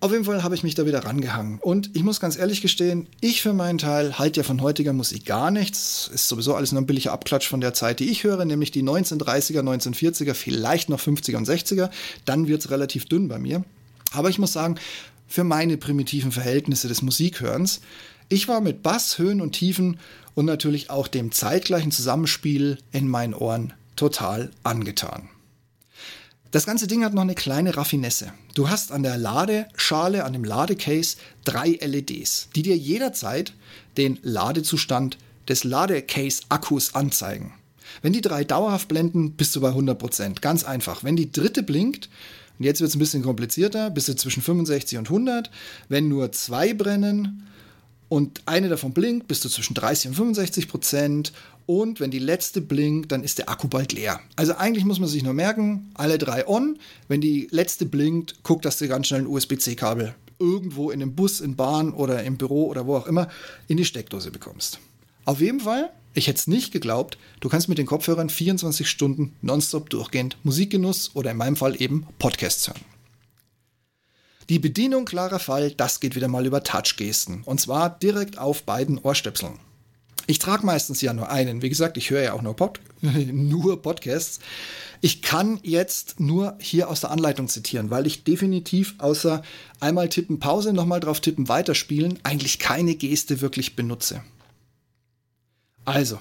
Auf 0.00 0.12
jeden 0.12 0.24
Fall 0.24 0.44
habe 0.44 0.54
ich 0.54 0.62
mich 0.62 0.76
da 0.76 0.86
wieder 0.86 1.04
rangehangen. 1.04 1.58
Und 1.58 1.90
ich 1.96 2.04
muss 2.04 2.20
ganz 2.20 2.38
ehrlich 2.38 2.62
gestehen, 2.62 3.08
ich 3.20 3.42
für 3.42 3.52
meinen 3.52 3.78
Teil 3.78 4.16
halte 4.16 4.38
ja 4.38 4.44
von 4.44 4.62
heutiger 4.62 4.92
Musik 4.92 5.26
gar 5.26 5.50
nichts. 5.50 6.08
Ist 6.14 6.28
sowieso 6.28 6.54
alles 6.54 6.70
nur 6.70 6.82
ein 6.82 6.86
billiger 6.86 7.10
Abklatsch 7.10 7.48
von 7.48 7.60
der 7.60 7.74
Zeit, 7.74 7.98
die 7.98 8.10
ich 8.10 8.22
höre, 8.22 8.44
nämlich 8.44 8.70
die 8.70 8.84
1930er, 8.84 9.62
1940er, 9.62 10.34
vielleicht 10.34 10.88
noch 10.88 11.00
50er 11.00 11.36
und 11.36 11.48
60er. 11.48 11.90
Dann 12.24 12.46
wird 12.46 12.60
es 12.60 12.70
relativ 12.70 13.06
dünn 13.06 13.26
bei 13.26 13.40
mir. 13.40 13.64
Aber 14.12 14.28
ich 14.28 14.38
muss 14.38 14.52
sagen, 14.52 14.76
für 15.28 15.44
meine 15.44 15.76
primitiven 15.76 16.32
Verhältnisse 16.32 16.88
des 16.88 17.02
Musikhörens 17.02 17.80
Ich 18.28 18.48
war 18.48 18.60
mit 18.60 18.82
Bass, 18.82 19.18
Höhen 19.18 19.40
und 19.40 19.52
Tiefen 19.52 20.00
und 20.34 20.46
natürlich 20.46 20.90
auch 20.90 21.06
dem 21.06 21.30
zeitgleichen 21.32 21.92
Zusammenspiel 21.92 22.78
in 22.92 23.08
meinen 23.08 23.34
Ohren 23.34 23.72
total 23.94 24.50
angetan. 24.64 25.28
Das 26.50 26.64
ganze 26.64 26.86
Ding 26.86 27.04
hat 27.04 27.12
noch 27.12 27.22
eine 27.22 27.34
kleine 27.34 27.76
Raffinesse. 27.76 28.32
Du 28.54 28.70
hast 28.70 28.90
an 28.90 29.02
der 29.02 29.18
Ladeschale, 29.18 30.24
an 30.24 30.32
dem 30.32 30.44
Ladecase 30.44 31.18
drei 31.44 31.78
LEDs, 31.80 32.48
die 32.56 32.62
dir 32.62 32.76
jederzeit 32.76 33.52
den 33.98 34.18
Ladezustand 34.22 35.18
des 35.46 35.64
Ladecase-Akkus 35.64 36.94
anzeigen. 36.94 37.52
Wenn 38.00 38.14
die 38.14 38.22
drei 38.22 38.44
dauerhaft 38.44 38.88
blenden, 38.88 39.32
bist 39.32 39.54
du 39.56 39.60
bei 39.60 39.70
100%. 39.70 40.40
Ganz 40.40 40.64
einfach. 40.64 41.04
Wenn 41.04 41.16
die 41.16 41.32
dritte 41.32 41.62
blinkt, 41.62 42.08
und 42.58 42.64
jetzt 42.64 42.80
wird 42.80 42.88
es 42.88 42.96
ein 42.96 42.98
bisschen 42.98 43.22
komplizierter, 43.22 43.90
bist 43.90 44.08
du 44.08 44.16
zwischen 44.16 44.42
65 44.42 44.98
und 44.98 45.06
100. 45.06 45.50
Wenn 45.88 46.08
nur 46.08 46.32
zwei 46.32 46.74
brennen 46.74 47.46
und 48.08 48.42
eine 48.46 48.68
davon 48.68 48.92
blinkt, 48.92 49.28
bist 49.28 49.44
du 49.44 49.48
zwischen 49.48 49.74
30 49.74 50.10
und 50.10 50.14
65 50.16 50.68
Prozent. 50.68 51.32
Und 51.66 52.00
wenn 52.00 52.10
die 52.10 52.18
letzte 52.18 52.60
blinkt, 52.60 53.12
dann 53.12 53.22
ist 53.22 53.38
der 53.38 53.48
Akku 53.48 53.68
bald 53.68 53.92
leer. 53.92 54.20
Also 54.36 54.54
eigentlich 54.54 54.84
muss 54.84 54.98
man 54.98 55.08
sich 55.08 55.22
nur 55.22 55.34
merken, 55.34 55.90
alle 55.94 56.18
drei 56.18 56.48
on. 56.48 56.78
Wenn 57.06 57.20
die 57.20 57.46
letzte 57.50 57.86
blinkt, 57.86 58.36
guck, 58.42 58.62
dass 58.62 58.78
du 58.78 58.88
ganz 58.88 59.06
schnell 59.06 59.20
ein 59.20 59.26
USB-C-Kabel 59.26 60.14
irgendwo 60.40 60.90
in 60.90 61.00
dem 61.00 61.14
Bus, 61.14 61.40
in 61.40 61.56
Bahn 61.56 61.92
oder 61.92 62.22
im 62.24 62.38
Büro 62.38 62.66
oder 62.66 62.86
wo 62.86 62.96
auch 62.96 63.06
immer 63.06 63.28
in 63.66 63.76
die 63.76 63.84
Steckdose 63.84 64.30
bekommst. 64.30 64.78
Auf 65.24 65.40
jeden 65.40 65.60
Fall, 65.60 65.90
ich 66.18 66.26
hätte 66.26 66.38
es 66.38 66.46
nicht 66.46 66.72
geglaubt, 66.72 67.16
du 67.40 67.48
kannst 67.48 67.68
mit 67.68 67.78
den 67.78 67.86
Kopfhörern 67.86 68.28
24 68.28 68.88
Stunden 68.88 69.36
nonstop 69.40 69.88
durchgehend 69.88 70.36
Musikgenuss 70.42 71.12
oder 71.14 71.30
in 71.30 71.36
meinem 71.36 71.56
Fall 71.56 71.80
eben 71.80 72.06
Podcasts 72.18 72.68
hören. 72.68 72.80
Die 74.48 74.58
Bedienung 74.58 75.04
klarer 75.04 75.38
Fall, 75.38 75.70
das 75.72 76.00
geht 76.00 76.16
wieder 76.16 76.28
mal 76.28 76.46
über 76.46 76.62
Touchgesten. 76.62 77.42
Und 77.44 77.60
zwar 77.60 77.90
direkt 77.98 78.38
auf 78.38 78.62
beiden 78.62 78.98
Ohrstöpseln. 78.98 79.58
Ich 80.26 80.38
trage 80.38 80.64
meistens 80.64 81.00
ja 81.00 81.12
nur 81.12 81.30
einen. 81.30 81.62
Wie 81.62 81.68
gesagt, 81.68 81.96
ich 81.96 82.10
höre 82.10 82.22
ja 82.22 82.32
auch 82.32 82.42
nur, 82.42 82.56
Pod 82.56 82.80
nur 83.02 83.80
Podcasts. 83.82 84.40
Ich 85.00 85.22
kann 85.22 85.60
jetzt 85.62 86.18
nur 86.18 86.56
hier 86.60 86.88
aus 86.88 87.00
der 87.00 87.10
Anleitung 87.10 87.48
zitieren, 87.48 87.90
weil 87.90 88.06
ich 88.06 88.24
definitiv 88.24 88.94
außer 88.98 89.42
einmal 89.80 90.08
tippen 90.08 90.40
Pause, 90.40 90.72
nochmal 90.72 91.00
drauf 91.00 91.20
tippen, 91.20 91.48
weiterspielen, 91.48 92.18
eigentlich 92.24 92.58
keine 92.58 92.94
Geste 92.94 93.40
wirklich 93.40 93.76
benutze. 93.76 94.22
Also, 95.88 96.20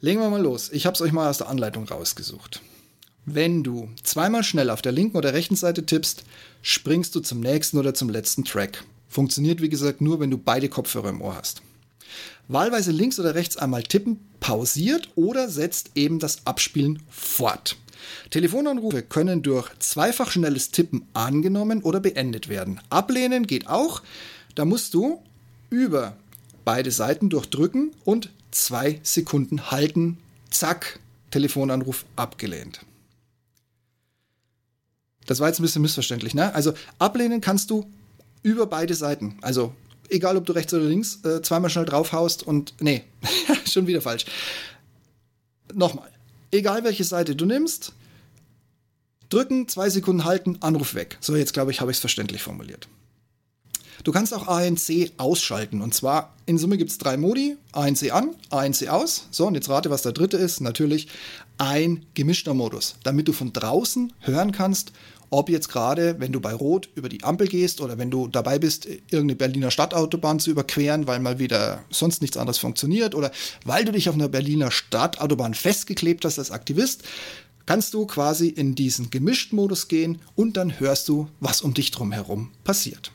legen 0.00 0.18
wir 0.18 0.30
mal 0.30 0.42
los. 0.42 0.68
Ich 0.72 0.84
habe 0.84 0.94
es 0.94 1.00
euch 1.00 1.12
mal 1.12 1.30
aus 1.30 1.38
der 1.38 1.48
Anleitung 1.48 1.84
rausgesucht. 1.84 2.60
Wenn 3.24 3.62
du 3.62 3.88
zweimal 4.02 4.42
schnell 4.42 4.70
auf 4.70 4.82
der 4.82 4.90
linken 4.90 5.16
oder 5.16 5.32
rechten 5.32 5.54
Seite 5.54 5.86
tippst, 5.86 6.24
springst 6.60 7.14
du 7.14 7.20
zum 7.20 7.38
nächsten 7.38 7.78
oder 7.78 7.94
zum 7.94 8.08
letzten 8.08 8.44
Track. 8.44 8.82
Funktioniert 9.08 9.62
wie 9.62 9.68
gesagt 9.68 10.00
nur, 10.00 10.18
wenn 10.18 10.32
du 10.32 10.38
beide 10.38 10.68
Kopfhörer 10.68 11.10
im 11.10 11.22
Ohr 11.22 11.36
hast. 11.36 11.62
Wahlweise 12.48 12.90
links 12.90 13.20
oder 13.20 13.36
rechts 13.36 13.56
einmal 13.56 13.84
tippen, 13.84 14.18
pausiert 14.40 15.08
oder 15.14 15.48
setzt 15.48 15.92
eben 15.94 16.18
das 16.18 16.44
Abspielen 16.44 17.00
fort. 17.08 17.76
Telefonanrufe 18.30 19.02
können 19.02 19.44
durch 19.44 19.70
zweifach 19.78 20.32
schnelles 20.32 20.72
Tippen 20.72 21.06
angenommen 21.14 21.80
oder 21.80 22.00
beendet 22.00 22.48
werden. 22.48 22.80
Ablehnen 22.90 23.46
geht 23.46 23.68
auch. 23.68 24.02
Da 24.56 24.64
musst 24.64 24.94
du 24.94 25.22
über 25.70 26.16
beide 26.64 26.90
Seiten 26.90 27.30
durchdrücken 27.30 27.92
und 28.04 28.30
zwei 28.50 29.00
Sekunden 29.02 29.70
halten. 29.70 30.18
Zack, 30.50 31.00
Telefonanruf 31.30 32.04
abgelehnt. 32.16 32.80
Das 35.26 35.40
war 35.40 35.48
jetzt 35.48 35.60
ein 35.60 35.62
bisschen 35.62 35.82
missverständlich. 35.82 36.34
Ne? 36.34 36.54
Also 36.54 36.72
ablehnen 36.98 37.40
kannst 37.40 37.70
du 37.70 37.86
über 38.42 38.66
beide 38.66 38.94
Seiten. 38.94 39.36
Also 39.42 39.74
egal, 40.08 40.36
ob 40.36 40.46
du 40.46 40.52
rechts 40.52 40.72
oder 40.72 40.84
links 40.84 41.22
äh, 41.24 41.42
zweimal 41.42 41.70
schnell 41.70 41.84
draufhaust 41.84 42.42
und 42.42 42.74
nee, 42.80 43.04
schon 43.66 43.86
wieder 43.86 44.00
falsch. 44.00 44.24
Nochmal. 45.74 46.10
Egal 46.50 46.82
welche 46.84 47.04
Seite 47.04 47.36
du 47.36 47.44
nimmst, 47.44 47.92
drücken, 49.28 49.68
zwei 49.68 49.90
Sekunden 49.90 50.24
halten, 50.24 50.56
Anruf 50.60 50.94
weg. 50.94 51.18
So, 51.20 51.36
jetzt 51.36 51.52
glaube 51.52 51.70
ich, 51.70 51.80
habe 51.80 51.90
ich 51.90 51.98
es 51.98 52.00
verständlich 52.00 52.42
formuliert. 52.42 52.88
Du 54.04 54.12
kannst 54.12 54.32
auch 54.34 54.46
ANC 54.46 55.12
ausschalten. 55.16 55.80
Und 55.80 55.94
zwar 55.94 56.34
in 56.46 56.58
Summe 56.58 56.78
gibt 56.78 56.90
es 56.90 56.98
drei 56.98 57.16
Modi. 57.16 57.56
ANC 57.72 58.12
an, 58.12 58.34
ANC 58.50 58.88
aus. 58.88 59.26
So, 59.30 59.46
und 59.46 59.54
jetzt 59.54 59.68
rate, 59.68 59.90
was 59.90 60.02
der 60.02 60.12
dritte 60.12 60.36
ist. 60.36 60.60
Natürlich 60.60 61.08
ein 61.58 62.06
gemischter 62.14 62.54
Modus, 62.54 62.96
damit 63.02 63.28
du 63.28 63.32
von 63.32 63.52
draußen 63.52 64.12
hören 64.20 64.52
kannst, 64.52 64.92
ob 65.30 65.50
jetzt 65.50 65.68
gerade, 65.68 66.16
wenn 66.20 66.32
du 66.32 66.40
bei 66.40 66.54
Rot 66.54 66.88
über 66.94 67.08
die 67.08 67.22
Ampel 67.22 67.48
gehst 67.48 67.80
oder 67.80 67.98
wenn 67.98 68.10
du 68.10 68.28
dabei 68.28 68.58
bist, 68.58 68.86
irgendeine 68.86 69.34
Berliner 69.34 69.70
Stadtautobahn 69.70 70.40
zu 70.40 70.50
überqueren, 70.50 71.06
weil 71.06 71.20
mal 71.20 71.38
wieder 71.38 71.84
sonst 71.90 72.22
nichts 72.22 72.36
anderes 72.36 72.58
funktioniert 72.58 73.14
oder 73.14 73.30
weil 73.64 73.84
du 73.84 73.92
dich 73.92 74.08
auf 74.08 74.14
einer 74.14 74.28
Berliner 74.28 74.70
Stadtautobahn 74.70 75.54
festgeklebt 75.54 76.24
hast 76.24 76.38
als 76.38 76.50
Aktivist, 76.50 77.02
kannst 77.66 77.92
du 77.92 78.06
quasi 78.06 78.48
in 78.48 78.74
diesen 78.74 79.10
gemischten 79.10 79.56
Modus 79.56 79.88
gehen 79.88 80.20
und 80.34 80.56
dann 80.56 80.80
hörst 80.80 81.08
du, 81.08 81.28
was 81.40 81.60
um 81.60 81.74
dich 81.74 81.90
drum 81.90 82.12
herum 82.12 82.50
passiert. 82.64 83.12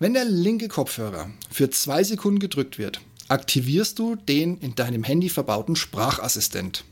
Wenn 0.00 0.14
der 0.14 0.24
linke 0.24 0.66
Kopfhörer 0.66 1.30
für 1.52 1.70
zwei 1.70 2.02
Sekunden 2.02 2.40
gedrückt 2.40 2.78
wird, 2.78 3.00
aktivierst 3.28 3.98
du 3.98 4.16
den 4.16 4.58
in 4.58 4.74
deinem 4.74 5.04
Handy 5.04 5.28
verbauten 5.28 5.76
Sprachassistent. 5.76 6.84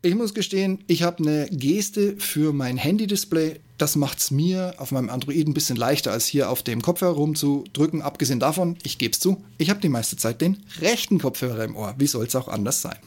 Ich 0.00 0.14
muss 0.14 0.32
gestehen, 0.32 0.84
ich 0.86 1.02
habe 1.02 1.24
eine 1.24 1.48
Geste 1.50 2.14
für 2.18 2.52
mein 2.52 2.76
Handy-Display. 2.76 3.58
Das 3.78 3.96
macht 3.96 4.18
es 4.18 4.30
mir 4.30 4.74
auf 4.78 4.92
meinem 4.92 5.10
Android 5.10 5.48
ein 5.48 5.54
bisschen 5.54 5.76
leichter, 5.76 6.12
als 6.12 6.26
hier 6.26 6.50
auf 6.50 6.62
dem 6.62 6.82
Kopfhörer 6.82 7.14
rumzudrücken. 7.14 8.00
Abgesehen 8.00 8.38
davon, 8.38 8.76
ich 8.84 8.98
gebe 8.98 9.12
es 9.12 9.18
zu, 9.18 9.42
ich 9.58 9.70
habe 9.70 9.80
die 9.80 9.88
meiste 9.88 10.16
Zeit 10.16 10.40
den 10.40 10.62
rechten 10.80 11.18
Kopfhörer 11.18 11.64
im 11.64 11.74
Ohr. 11.74 11.94
Wie 11.98 12.06
soll 12.06 12.26
es 12.26 12.36
auch 12.36 12.48
anders 12.48 12.80
sein? 12.80 12.98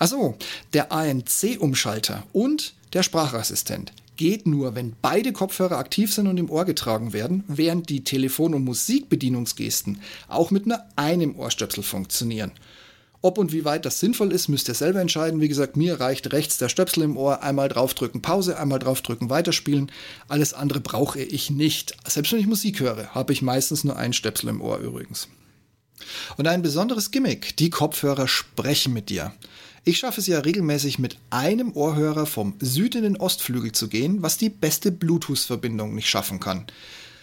Achso, 0.00 0.36
der 0.72 0.90
ANC-Umschalter 0.90 2.24
und 2.32 2.74
der 2.94 3.04
Sprachassistent 3.04 3.92
geht 4.18 4.46
nur, 4.46 4.74
wenn 4.74 4.94
beide 5.00 5.32
Kopfhörer 5.32 5.78
aktiv 5.78 6.12
sind 6.12 6.26
und 6.26 6.36
im 6.36 6.50
Ohr 6.50 6.66
getragen 6.66 7.14
werden, 7.14 7.44
während 7.48 7.88
die 7.88 8.04
Telefon- 8.04 8.52
und 8.52 8.64
Musikbedienungsgesten 8.64 10.02
auch 10.28 10.50
mit 10.50 10.66
nur 10.66 10.80
einem 10.96 11.36
Ohrstöpsel 11.36 11.82
funktionieren. 11.82 12.52
Ob 13.20 13.38
und 13.38 13.52
wie 13.52 13.64
weit 13.64 13.84
das 13.84 13.98
sinnvoll 13.98 14.32
ist, 14.32 14.48
müsst 14.48 14.68
ihr 14.68 14.74
selber 14.74 15.00
entscheiden. 15.00 15.40
Wie 15.40 15.48
gesagt, 15.48 15.76
mir 15.76 15.98
reicht 15.98 16.32
rechts 16.32 16.58
der 16.58 16.68
Stöpsel 16.68 17.02
im 17.02 17.16
Ohr, 17.16 17.42
einmal 17.42 17.68
draufdrücken 17.68 18.22
Pause, 18.22 18.58
einmal 18.58 18.78
draufdrücken 18.78 19.30
weiterspielen. 19.30 19.90
Alles 20.28 20.52
andere 20.52 20.80
brauche 20.80 21.20
ich 21.20 21.50
nicht. 21.50 21.96
Selbst 22.06 22.32
wenn 22.32 22.38
ich 22.38 22.46
Musik 22.46 22.78
höre, 22.78 23.14
habe 23.14 23.32
ich 23.32 23.42
meistens 23.42 23.82
nur 23.82 23.96
einen 23.96 24.12
Stöpsel 24.12 24.50
im 24.50 24.60
Ohr 24.60 24.78
übrigens. 24.78 25.28
Und 26.36 26.46
ein 26.46 26.62
besonderes 26.62 27.10
Gimmick, 27.10 27.56
die 27.56 27.70
Kopfhörer 27.70 28.28
sprechen 28.28 28.92
mit 28.92 29.08
dir. 29.10 29.32
Ich 29.88 29.96
schaffe 29.96 30.20
es 30.20 30.26
ja 30.26 30.40
regelmäßig 30.40 30.98
mit 30.98 31.16
einem 31.30 31.72
Ohrhörer 31.72 32.26
vom 32.26 32.52
Süd 32.60 32.94
in 32.94 33.04
den 33.04 33.16
Ostflügel 33.16 33.72
zu 33.72 33.88
gehen, 33.88 34.20
was 34.20 34.36
die 34.36 34.50
beste 34.50 34.92
Bluetooth-Verbindung 34.92 35.94
nicht 35.94 36.10
schaffen 36.10 36.40
kann. 36.40 36.66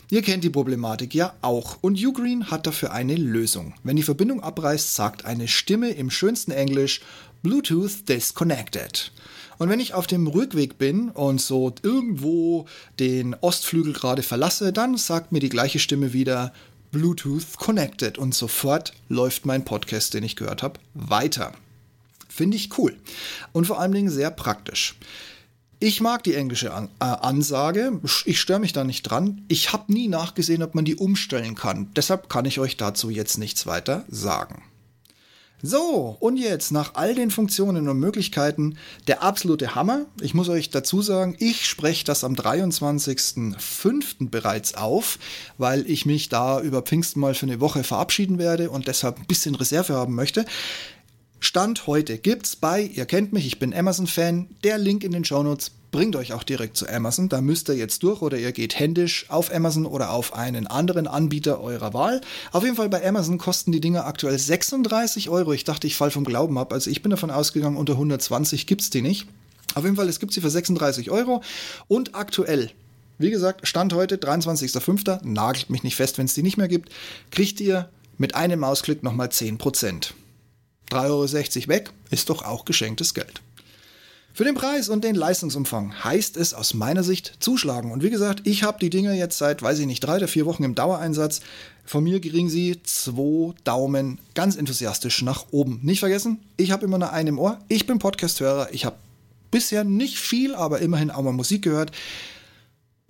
Ihr 0.10 0.24
kennt 0.24 0.44
die 0.44 0.50
Problematik 0.50 1.14
ja 1.14 1.36
auch 1.44 1.78
und 1.82 2.04
Ugreen 2.04 2.50
hat 2.50 2.66
dafür 2.66 2.92
eine 2.92 3.18
Lösung. 3.18 3.76
Wenn 3.84 3.98
die 3.98 4.02
Verbindung 4.02 4.42
abreißt, 4.42 4.96
sagt 4.96 5.26
eine 5.26 5.48
Stimme 5.48 5.92
im 5.92 6.10
schönsten 6.10 6.50
Englisch 6.50 7.02
Bluetooth 7.44 8.10
disconnected. 8.10 9.12
Und 9.60 9.70
wenn 9.70 9.80
ich 9.80 9.94
auf 9.94 10.08
dem 10.08 10.26
Rückweg 10.26 10.80
bin 10.80 11.10
und 11.10 11.40
so 11.40 11.72
irgendwo 11.84 12.66
den 12.98 13.36
Ostflügel 13.42 13.94
gerade 13.94 14.24
verlasse, 14.24 14.74
dann 14.74 14.98
sagt 14.98 15.32
mir 15.32 15.40
die 15.40 15.50
gleiche 15.50 15.78
Stimme 15.78 16.14
wieder 16.14 16.52
Bluetooth 16.92 17.58
connected 17.58 18.18
und 18.18 18.34
sofort 18.34 18.94
läuft 19.08 19.46
mein 19.46 19.66
Podcast, 19.66 20.16
den 20.16 20.24
ich 20.24 20.36
gehört 20.36 20.64
habe, 20.64 20.80
weiter. 20.96 21.54
Finde 22.36 22.58
ich 22.58 22.78
cool. 22.78 22.98
Und 23.54 23.66
vor 23.66 23.80
allen 23.80 23.94
Dingen 23.94 24.10
sehr 24.10 24.30
praktisch. 24.30 24.96
Ich 25.80 26.02
mag 26.02 26.22
die 26.26 26.34
englische 26.34 26.74
An 26.74 26.90
äh, 27.00 27.06
Ansage. 27.06 28.02
Ich 28.26 28.42
störe 28.42 28.60
mich 28.60 28.74
da 28.74 28.84
nicht 28.84 29.04
dran. 29.04 29.46
Ich 29.48 29.72
habe 29.72 29.94
nie 29.94 30.10
nachgesehen, 30.10 30.62
ob 30.62 30.76
man 30.76 30.84
die 30.84 30.98
umstellen 30.98 31.56
kann. 31.56 31.92
Deshalb 31.96 32.28
kann 32.28 32.44
ich 32.44 32.60
euch 32.60 32.76
dazu 32.76 33.10
jetzt 33.10 33.38
nichts 33.38 33.66
weiter 33.66 34.04
sagen. 34.10 34.64
So, 35.62 36.18
und 36.20 36.36
jetzt 36.36 36.72
nach 36.72 36.96
all 36.96 37.16
den 37.16 37.32
Funktionen 37.32 37.88
und 37.88 38.00
Möglichkeiten 38.00 38.78
der 39.08 39.24
absolute 39.24 39.74
Hammer. 39.74 40.06
Ich 40.22 40.34
muss 40.34 40.50
euch 40.50 40.70
dazu 40.70 41.02
sagen, 41.02 41.38
ich 41.40 41.66
spreche 41.66 42.04
das 42.04 42.26
am 42.26 42.34
23.05. 42.34 44.30
bereits 44.30 44.76
auf, 44.76 45.18
weil 45.58 45.90
ich 45.90 46.06
mich 46.06 46.28
da 46.30 46.60
über 46.60 46.82
Pfingsten 46.82 47.22
mal 47.22 47.34
für 47.34 47.46
eine 47.46 47.62
Woche 47.62 47.86
verabschieden 47.86 48.38
werde 48.38 48.70
und 48.70 48.88
deshalb 48.88 49.18
ein 49.18 49.26
bisschen 49.26 49.56
Reserve 49.56 49.94
haben 49.94 50.14
möchte. 50.14 50.46
Stand 51.46 51.86
heute 51.86 52.18
gibt's 52.18 52.56
bei, 52.56 52.82
ihr 52.82 53.06
kennt 53.06 53.32
mich, 53.32 53.46
ich 53.46 53.60
bin 53.60 53.72
Amazon-Fan, 53.72 54.48
der 54.64 54.80
Link 54.80 55.04
in 55.04 55.12
den 55.12 55.24
Shownotes 55.24 55.70
bringt 55.92 56.16
euch 56.16 56.34
auch 56.34 56.42
direkt 56.42 56.76
zu 56.76 56.90
Amazon. 56.90 57.30
Da 57.30 57.40
müsst 57.40 57.70
ihr 57.70 57.76
jetzt 57.76 58.02
durch 58.02 58.24
oder 58.24 58.40
ihr 58.40 58.52
geht 58.52 58.80
händisch 58.80 59.28
auf 59.30 59.54
Amazon 59.54 59.86
oder 59.86 60.10
auf 60.10 60.34
einen 60.34 60.66
anderen 60.66 61.06
Anbieter 61.06 61.62
eurer 61.62 61.94
Wahl. 61.94 62.22
Auf 62.52 62.64
jeden 62.64 62.76
Fall 62.76 62.90
bei 62.90 63.08
Amazon 63.08 63.38
kosten 63.38 63.72
die 63.72 63.80
Dinge 63.80 64.06
aktuell 64.06 64.40
36 64.40 65.30
Euro. 65.30 65.54
Ich 65.54 65.64
dachte, 65.64 65.86
ich 65.86 65.96
fall 65.96 66.10
vom 66.10 66.24
Glauben 66.24 66.58
ab. 66.58 66.74
Also 66.74 66.90
ich 66.90 67.04
bin 67.04 67.12
davon 67.12 67.30
ausgegangen, 67.30 67.78
unter 67.78 67.94
120 67.94 68.66
gibt's 68.66 68.90
die 68.90 69.04
nicht. 69.04 69.28
Auf 69.76 69.84
jeden 69.84 69.98
Fall, 69.98 70.10
es 70.10 70.20
gibt 70.20 70.34
sie 70.34 70.42
für 70.42 70.50
36 70.50 71.12
Euro 71.12 71.44
und 71.88 72.16
aktuell 72.16 72.72
Wie 73.20 73.30
gesagt, 73.30 73.68
Stand 73.68 73.94
heute, 73.94 74.16
23.05., 74.16 75.24
nagelt 75.24 75.70
mich 75.70 75.84
nicht 75.84 75.96
fest, 75.96 76.18
wenn 76.18 76.26
es 76.26 76.34
die 76.34 76.42
nicht 76.42 76.58
mehr 76.58 76.68
gibt, 76.68 76.90
kriegt 77.30 77.62
ihr 77.62 77.88
mit 78.18 78.34
einem 78.34 78.62
Mausklick 78.62 79.04
nochmal 79.04 79.28
10%. 79.28 80.14
3,60 80.92 81.62
Euro 81.62 81.68
weg, 81.68 81.92
ist 82.10 82.30
doch 82.30 82.44
auch 82.44 82.66
geschenktes 82.66 83.14
Geld. 83.14 83.42
Für 84.36 84.44
den 84.44 84.56
Preis 84.56 84.90
und 84.90 85.06
den 85.06 85.16
Leistungsumfang 85.16 86.04
heißt 86.04 86.36
es 86.36 86.54
aus 86.54 86.74
meiner 86.74 87.04
Sicht 87.04 87.38
zuschlagen. 87.40 87.94
Und 87.94 88.04
wie 88.04 88.10
gesagt, 88.10 88.42
ich 88.44 88.64
habe 88.64 88.80
die 88.82 88.90
Dinge 88.90 89.14
jetzt 89.14 89.38
seit, 89.38 89.62
weiß 89.62 89.80
ich 89.80 89.86
nicht, 89.86 90.02
drei 90.02 90.18
oder 90.18 90.28
vier 90.28 90.46
Wochen 90.46 90.66
im 90.66 90.76
Dauereinsatz. 90.76 91.40
Von 91.86 92.04
mir 92.04 92.20
kriegen 92.20 92.50
sie 92.50 92.82
zwei 92.84 93.54
Daumen 93.64 94.20
ganz 94.34 94.58
enthusiastisch 94.58 95.22
nach 95.22 95.46
oben. 95.52 95.80
Nicht 95.84 96.02
vergessen, 96.02 96.40
ich 96.58 96.72
habe 96.72 96.84
immer 96.84 96.98
nur 96.98 97.14
einen 97.14 97.30
im 97.30 97.40
Ohr. 97.40 97.60
Ich 97.70 97.88
bin 97.88 97.98
Podcast-Hörer. 97.98 98.74
Ich 98.74 98.84
habe 98.84 98.98
bisher 99.52 99.86
nicht 99.86 100.18
viel, 100.18 100.54
aber 100.54 100.80
immerhin 100.80 101.12
auch 101.12 101.22
mal 101.22 101.32
Musik 101.32 101.62
gehört. 101.62 101.94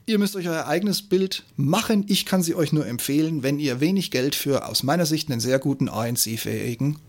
Ihr 0.05 0.19
müsst 0.19 0.35
euch 0.35 0.47
euer 0.47 0.67
eigenes 0.67 1.01
Bild 1.01 1.43
machen. 1.55 2.05
Ich 2.07 2.27
kann 2.27 2.43
sie 2.43 2.53
euch 2.53 2.71
nur 2.71 2.85
empfehlen, 2.85 3.41
wenn 3.41 3.57
ihr 3.57 3.79
wenig 3.79 4.11
Geld 4.11 4.35
für 4.35 4.67
aus 4.67 4.83
meiner 4.83 5.07
Sicht 5.07 5.31
einen 5.31 5.39
sehr 5.39 5.57
guten 5.57 5.89
ANC-fähigen 5.89 6.99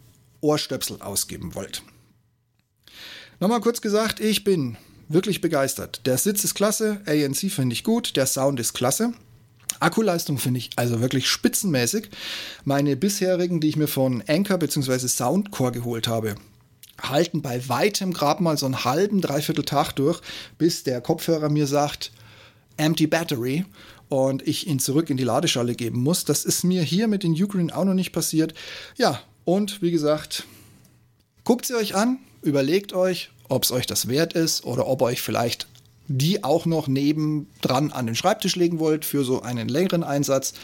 Ohrstöpsel 0.46 1.02
ausgeben 1.02 1.54
wollt. 1.56 1.82
Nochmal 3.40 3.60
kurz 3.60 3.80
gesagt, 3.80 4.20
ich 4.20 4.44
bin 4.44 4.76
wirklich 5.08 5.40
begeistert. 5.40 6.06
Der 6.06 6.18
Sitz 6.18 6.44
ist 6.44 6.54
klasse, 6.54 7.00
ANC 7.06 7.50
finde 7.50 7.74
ich 7.74 7.82
gut, 7.82 8.16
der 8.16 8.26
Sound 8.26 8.60
ist 8.60 8.72
klasse. 8.72 9.12
Akkuleistung 9.80 10.38
finde 10.38 10.58
ich 10.58 10.70
also 10.76 11.00
wirklich 11.00 11.28
spitzenmäßig. 11.28 12.08
Meine 12.64 12.96
bisherigen, 12.96 13.60
die 13.60 13.68
ich 13.68 13.76
mir 13.76 13.88
von 13.88 14.22
Anchor 14.26 14.58
bzw. 14.58 15.08
Soundcore 15.08 15.72
geholt 15.72 16.06
habe, 16.06 16.36
halten 17.02 17.42
bei 17.42 17.68
weitem 17.68 18.12
gerade 18.12 18.42
mal 18.42 18.56
so 18.56 18.66
einen 18.66 18.84
halben, 18.84 19.20
dreiviertel 19.20 19.64
Tag 19.64 19.92
durch, 19.92 20.20
bis 20.58 20.84
der 20.84 21.00
Kopfhörer 21.00 21.50
mir 21.50 21.66
sagt, 21.66 22.12
Empty 22.76 23.06
Battery 23.08 23.64
und 24.08 24.46
ich 24.46 24.66
ihn 24.66 24.78
zurück 24.78 25.10
in 25.10 25.16
die 25.16 25.24
Ladeschale 25.24 25.74
geben 25.74 26.00
muss. 26.00 26.24
Das 26.24 26.44
ist 26.44 26.62
mir 26.62 26.82
hier 26.82 27.08
mit 27.08 27.22
den 27.22 27.32
Ugreen 27.32 27.70
auch 27.70 27.84
noch 27.84 27.94
nicht 27.94 28.12
passiert. 28.12 28.54
Ja, 28.96 29.20
und 29.46 29.80
wie 29.80 29.90
gesagt, 29.90 30.44
guckt 31.44 31.64
sie 31.64 31.74
euch 31.74 31.94
an, 31.94 32.18
Überlegt 32.46 32.92
euch, 32.92 33.30
ob 33.48 33.64
es 33.64 33.72
euch 33.72 33.86
das 33.86 34.06
wert 34.06 34.34
ist 34.34 34.64
oder 34.64 34.86
ob 34.86 35.02
euch 35.02 35.20
vielleicht 35.20 35.66
die 36.06 36.44
auch 36.44 36.64
noch 36.64 36.86
nebendran 36.86 37.90
an 37.90 38.06
den 38.06 38.14
Schreibtisch 38.14 38.54
legen 38.54 38.78
wollt 38.78 39.04
für 39.04 39.24
so 39.24 39.42
einen 39.42 39.68
längeren 39.68 40.04
Einsatz. 40.04 40.54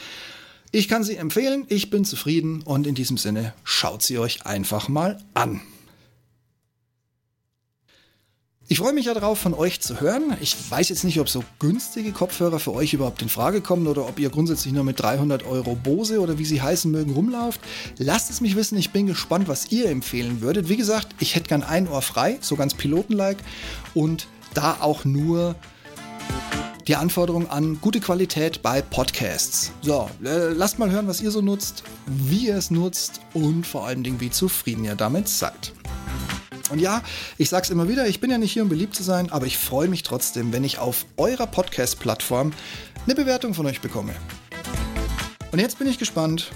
Ich 0.70 0.86
kann 0.86 1.02
sie 1.02 1.16
empfehlen, 1.16 1.64
ich 1.68 1.90
bin 1.90 2.04
zufrieden 2.04 2.62
und 2.62 2.86
in 2.86 2.94
diesem 2.94 3.18
Sinne 3.18 3.52
schaut 3.64 4.04
sie 4.04 4.20
euch 4.20 4.46
einfach 4.46 4.88
mal 4.88 5.18
an. 5.34 5.60
Ich 8.72 8.78
freue 8.78 8.94
mich 8.94 9.04
ja 9.04 9.12
darauf, 9.12 9.38
von 9.38 9.52
euch 9.52 9.82
zu 9.82 10.00
hören. 10.00 10.34
Ich 10.40 10.56
weiß 10.70 10.88
jetzt 10.88 11.04
nicht, 11.04 11.20
ob 11.20 11.28
so 11.28 11.44
günstige 11.58 12.10
Kopfhörer 12.10 12.58
für 12.58 12.72
euch 12.72 12.94
überhaupt 12.94 13.20
in 13.20 13.28
Frage 13.28 13.60
kommen 13.60 13.86
oder 13.86 14.08
ob 14.08 14.18
ihr 14.18 14.30
grundsätzlich 14.30 14.72
nur 14.72 14.82
mit 14.82 14.98
300 14.98 15.44
Euro 15.44 15.74
Bose 15.74 16.20
oder 16.20 16.38
wie 16.38 16.46
sie 16.46 16.62
heißen 16.62 16.90
mögen 16.90 17.12
rumlauft. 17.12 17.60
Lasst 17.98 18.30
es 18.30 18.40
mich 18.40 18.56
wissen. 18.56 18.78
Ich 18.78 18.88
bin 18.88 19.06
gespannt, 19.06 19.46
was 19.46 19.70
ihr 19.72 19.90
empfehlen 19.90 20.40
würdet. 20.40 20.70
Wie 20.70 20.78
gesagt, 20.78 21.08
ich 21.20 21.34
hätte 21.34 21.48
gern 21.48 21.62
ein 21.62 21.86
Ohr 21.86 22.00
frei, 22.00 22.38
so 22.40 22.56
ganz 22.56 22.72
pilotenlike 22.72 23.44
und 23.92 24.26
da 24.54 24.78
auch 24.80 25.04
nur 25.04 25.54
die 26.88 26.96
Anforderung 26.96 27.50
an 27.50 27.78
gute 27.78 28.00
Qualität 28.00 28.62
bei 28.62 28.80
Podcasts. 28.80 29.70
So, 29.82 30.08
äh, 30.24 30.48
lasst 30.48 30.78
mal 30.78 30.90
hören, 30.90 31.08
was 31.08 31.20
ihr 31.20 31.30
so 31.30 31.42
nutzt, 31.42 31.84
wie 32.06 32.46
ihr 32.46 32.56
es 32.56 32.70
nutzt 32.70 33.20
und 33.34 33.66
vor 33.66 33.86
allen 33.86 34.02
Dingen, 34.02 34.18
wie 34.18 34.30
zufrieden 34.30 34.84
ihr 34.84 34.94
damit 34.94 35.28
seid. 35.28 35.74
Und 36.72 36.78
ja, 36.78 37.02
ich 37.36 37.50
sag's 37.50 37.68
immer 37.68 37.86
wieder, 37.86 38.08
ich 38.08 38.18
bin 38.18 38.30
ja 38.30 38.38
nicht 38.38 38.52
hier, 38.52 38.62
um 38.62 38.70
beliebt 38.70 38.94
zu 38.94 39.02
sein, 39.02 39.30
aber 39.30 39.44
ich 39.44 39.58
freue 39.58 39.88
mich 39.88 40.02
trotzdem, 40.02 40.54
wenn 40.54 40.64
ich 40.64 40.78
auf 40.78 41.04
eurer 41.18 41.46
Podcast-Plattform 41.46 42.54
eine 43.04 43.14
Bewertung 43.14 43.52
von 43.52 43.66
euch 43.66 43.82
bekomme. 43.82 44.14
Und 45.50 45.58
jetzt 45.58 45.78
bin 45.78 45.86
ich 45.86 45.98
gespannt, 45.98 46.50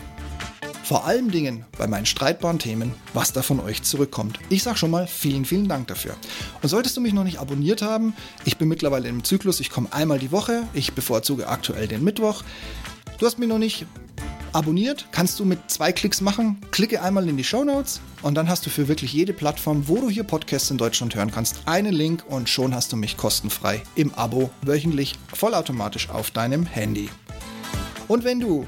vor 0.85 1.05
allen 1.05 1.31
Dingen 1.31 1.67
bei 1.77 1.87
meinen 1.87 2.07
streitbaren 2.07 2.59
Themen, 2.59 2.95
was 3.13 3.35
da 3.35 3.43
von 3.43 3.61
euch 3.61 3.83
zurückkommt. 3.83 4.39
Ich 4.49 4.63
sag 4.63 4.79
schon 4.79 4.91
mal 4.91 5.07
vielen, 5.07 5.45
vielen 5.45 5.69
Dank 5.69 5.89
dafür. 5.89 6.17
Und 6.63 6.71
solltest 6.71 6.97
du 6.97 7.03
mich 7.03 7.13
noch 7.13 7.25
nicht 7.25 7.39
abonniert 7.39 7.83
haben, 7.83 8.15
ich 8.47 8.57
bin 8.57 8.69
mittlerweile 8.69 9.09
im 9.09 9.23
Zyklus, 9.23 9.61
ich 9.61 9.69
komme 9.69 9.93
einmal 9.93 10.19
die 10.19 10.33
Woche, 10.33 10.63
ich 10.73 10.95
bevorzuge 10.95 11.47
aktuell 11.47 11.89
den 11.89 12.03
Mittwoch. 12.03 12.43
Du 13.19 13.27
hast 13.27 13.39
mich 13.39 13.49
noch 13.49 13.59
nicht 13.59 13.85
abonniert, 14.57 15.07
kannst 15.13 15.39
du 15.39 15.45
mit 15.45 15.71
zwei 15.71 15.93
Klicks 15.93 16.23
machen. 16.23 16.59
Klicke 16.71 17.03
einmal 17.03 17.29
in 17.29 17.37
die 17.37 17.45
Show 17.45 17.63
Notes 17.63 18.01
und 18.23 18.35
dann 18.35 18.49
hast 18.49 18.65
du 18.65 18.71
für 18.71 18.89
wirklich 18.89 19.13
jede 19.13 19.35
Plattform, 19.35 19.87
wo 19.87 19.97
du 19.97 20.09
hier 20.09 20.25
Podcasts 20.25 20.71
in 20.71 20.79
Deutschland 20.79 21.15
hören 21.15 21.31
kannst, 21.31 21.61
einen 21.67 21.93
Link 21.93 22.25
und 22.27 22.49
schon 22.49 22.75
hast 22.75 22.91
du 22.91 22.97
mich 22.97 23.19
kostenfrei 23.19 23.83
im 23.97 24.15
Abo 24.15 24.51
wöchentlich 24.63 25.15
vollautomatisch 25.33 26.09
auf 26.09 26.31
deinem 26.31 26.65
Handy. 26.65 27.11
Und 28.09 28.25
wenn 28.25 28.41
du 28.41 28.67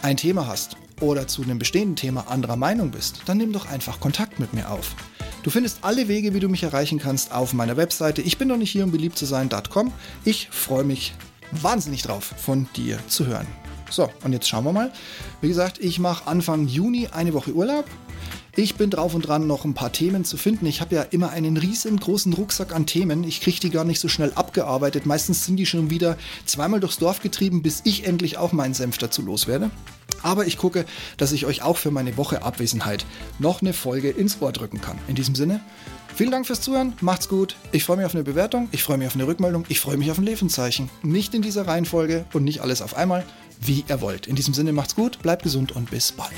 ein 0.00 0.16
Thema 0.16 0.46
hast 0.46 0.78
oder 1.00 1.28
zu 1.28 1.42
einem 1.42 1.58
bestehenden 1.58 1.96
Thema 1.96 2.28
anderer 2.28 2.56
Meinung 2.56 2.90
bist, 2.90 3.20
dann 3.26 3.36
nimm 3.36 3.52
doch 3.52 3.68
einfach 3.70 4.00
Kontakt 4.00 4.40
mit 4.40 4.54
mir 4.54 4.70
auf. 4.70 4.96
Du 5.42 5.50
findest 5.50 5.80
alle 5.82 6.08
Wege, 6.08 6.32
wie 6.32 6.40
du 6.40 6.48
mich 6.48 6.62
erreichen 6.62 6.98
kannst, 6.98 7.32
auf 7.32 7.52
meiner 7.52 7.76
Webseite. 7.76 8.22
Ich 8.22 8.38
bin 8.38 8.48
noch 8.48 8.56
nicht 8.56 8.70
hier, 8.70 8.84
um 8.84 8.90
beliebt 8.90 9.18
zu 9.18 9.26
sein.com. 9.26 9.92
Ich 10.24 10.48
freue 10.50 10.84
mich 10.84 11.12
wahnsinnig 11.52 12.02
drauf, 12.02 12.32
von 12.38 12.68
dir 12.74 12.98
zu 13.06 13.26
hören. 13.26 13.46
So, 13.90 14.10
und 14.24 14.32
jetzt 14.32 14.48
schauen 14.48 14.64
wir 14.64 14.72
mal. 14.72 14.92
Wie 15.40 15.48
gesagt, 15.48 15.78
ich 15.78 15.98
mache 15.98 16.26
Anfang 16.26 16.66
Juni 16.66 17.08
eine 17.12 17.34
Woche 17.34 17.52
Urlaub. 17.52 17.84
Ich 18.58 18.76
bin 18.76 18.88
drauf 18.88 19.14
und 19.14 19.28
dran, 19.28 19.46
noch 19.46 19.66
ein 19.66 19.74
paar 19.74 19.92
Themen 19.92 20.24
zu 20.24 20.38
finden. 20.38 20.64
Ich 20.64 20.80
habe 20.80 20.94
ja 20.94 21.02
immer 21.02 21.28
einen 21.28 21.58
riesengroßen 21.58 22.32
Rucksack 22.32 22.74
an 22.74 22.86
Themen. 22.86 23.22
Ich 23.22 23.42
kriege 23.42 23.60
die 23.60 23.68
gar 23.68 23.84
nicht 23.84 24.00
so 24.00 24.08
schnell 24.08 24.32
abgearbeitet. 24.34 25.04
Meistens 25.04 25.44
sind 25.44 25.56
die 25.56 25.66
schon 25.66 25.90
wieder 25.90 26.16
zweimal 26.46 26.80
durchs 26.80 26.98
Dorf 26.98 27.20
getrieben, 27.20 27.60
bis 27.60 27.82
ich 27.84 28.06
endlich 28.06 28.38
auch 28.38 28.52
meinen 28.52 28.72
Senf 28.72 28.96
dazu 28.96 29.20
loswerde. 29.20 29.70
Aber 30.22 30.46
ich 30.46 30.56
gucke, 30.56 30.86
dass 31.18 31.32
ich 31.32 31.44
euch 31.44 31.62
auch 31.62 31.76
für 31.76 31.90
meine 31.90 32.16
Woche 32.16 32.42
Abwesenheit 32.42 33.04
noch 33.38 33.60
eine 33.60 33.74
Folge 33.74 34.08
ins 34.08 34.40
Ohr 34.40 34.52
drücken 34.52 34.80
kann. 34.80 34.98
In 35.06 35.14
diesem 35.14 35.34
Sinne, 35.34 35.60
vielen 36.14 36.30
Dank 36.30 36.46
fürs 36.46 36.62
Zuhören, 36.62 36.94
macht's 37.02 37.28
gut. 37.28 37.56
Ich 37.72 37.84
freue 37.84 37.98
mich 37.98 38.06
auf 38.06 38.14
eine 38.14 38.24
Bewertung, 38.24 38.68
ich 38.72 38.82
freue 38.82 38.96
mich 38.96 39.06
auf 39.06 39.14
eine 39.14 39.26
Rückmeldung, 39.26 39.66
ich 39.68 39.80
freue 39.80 39.98
mich 39.98 40.10
auf 40.10 40.16
ein 40.16 40.24
Lebenszeichen. 40.24 40.88
Nicht 41.02 41.34
in 41.34 41.42
dieser 41.42 41.66
Reihenfolge 41.66 42.24
und 42.32 42.44
nicht 42.44 42.60
alles 42.60 42.80
auf 42.80 42.96
einmal 42.96 43.24
wie 43.60 43.84
ihr 43.88 44.00
wollt. 44.00 44.26
In 44.26 44.36
diesem 44.36 44.54
Sinne 44.54 44.72
macht's 44.72 44.94
gut, 44.94 45.20
bleibt 45.22 45.42
gesund 45.42 45.72
und 45.72 45.90
bis 45.90 46.12
bald. 46.12 46.34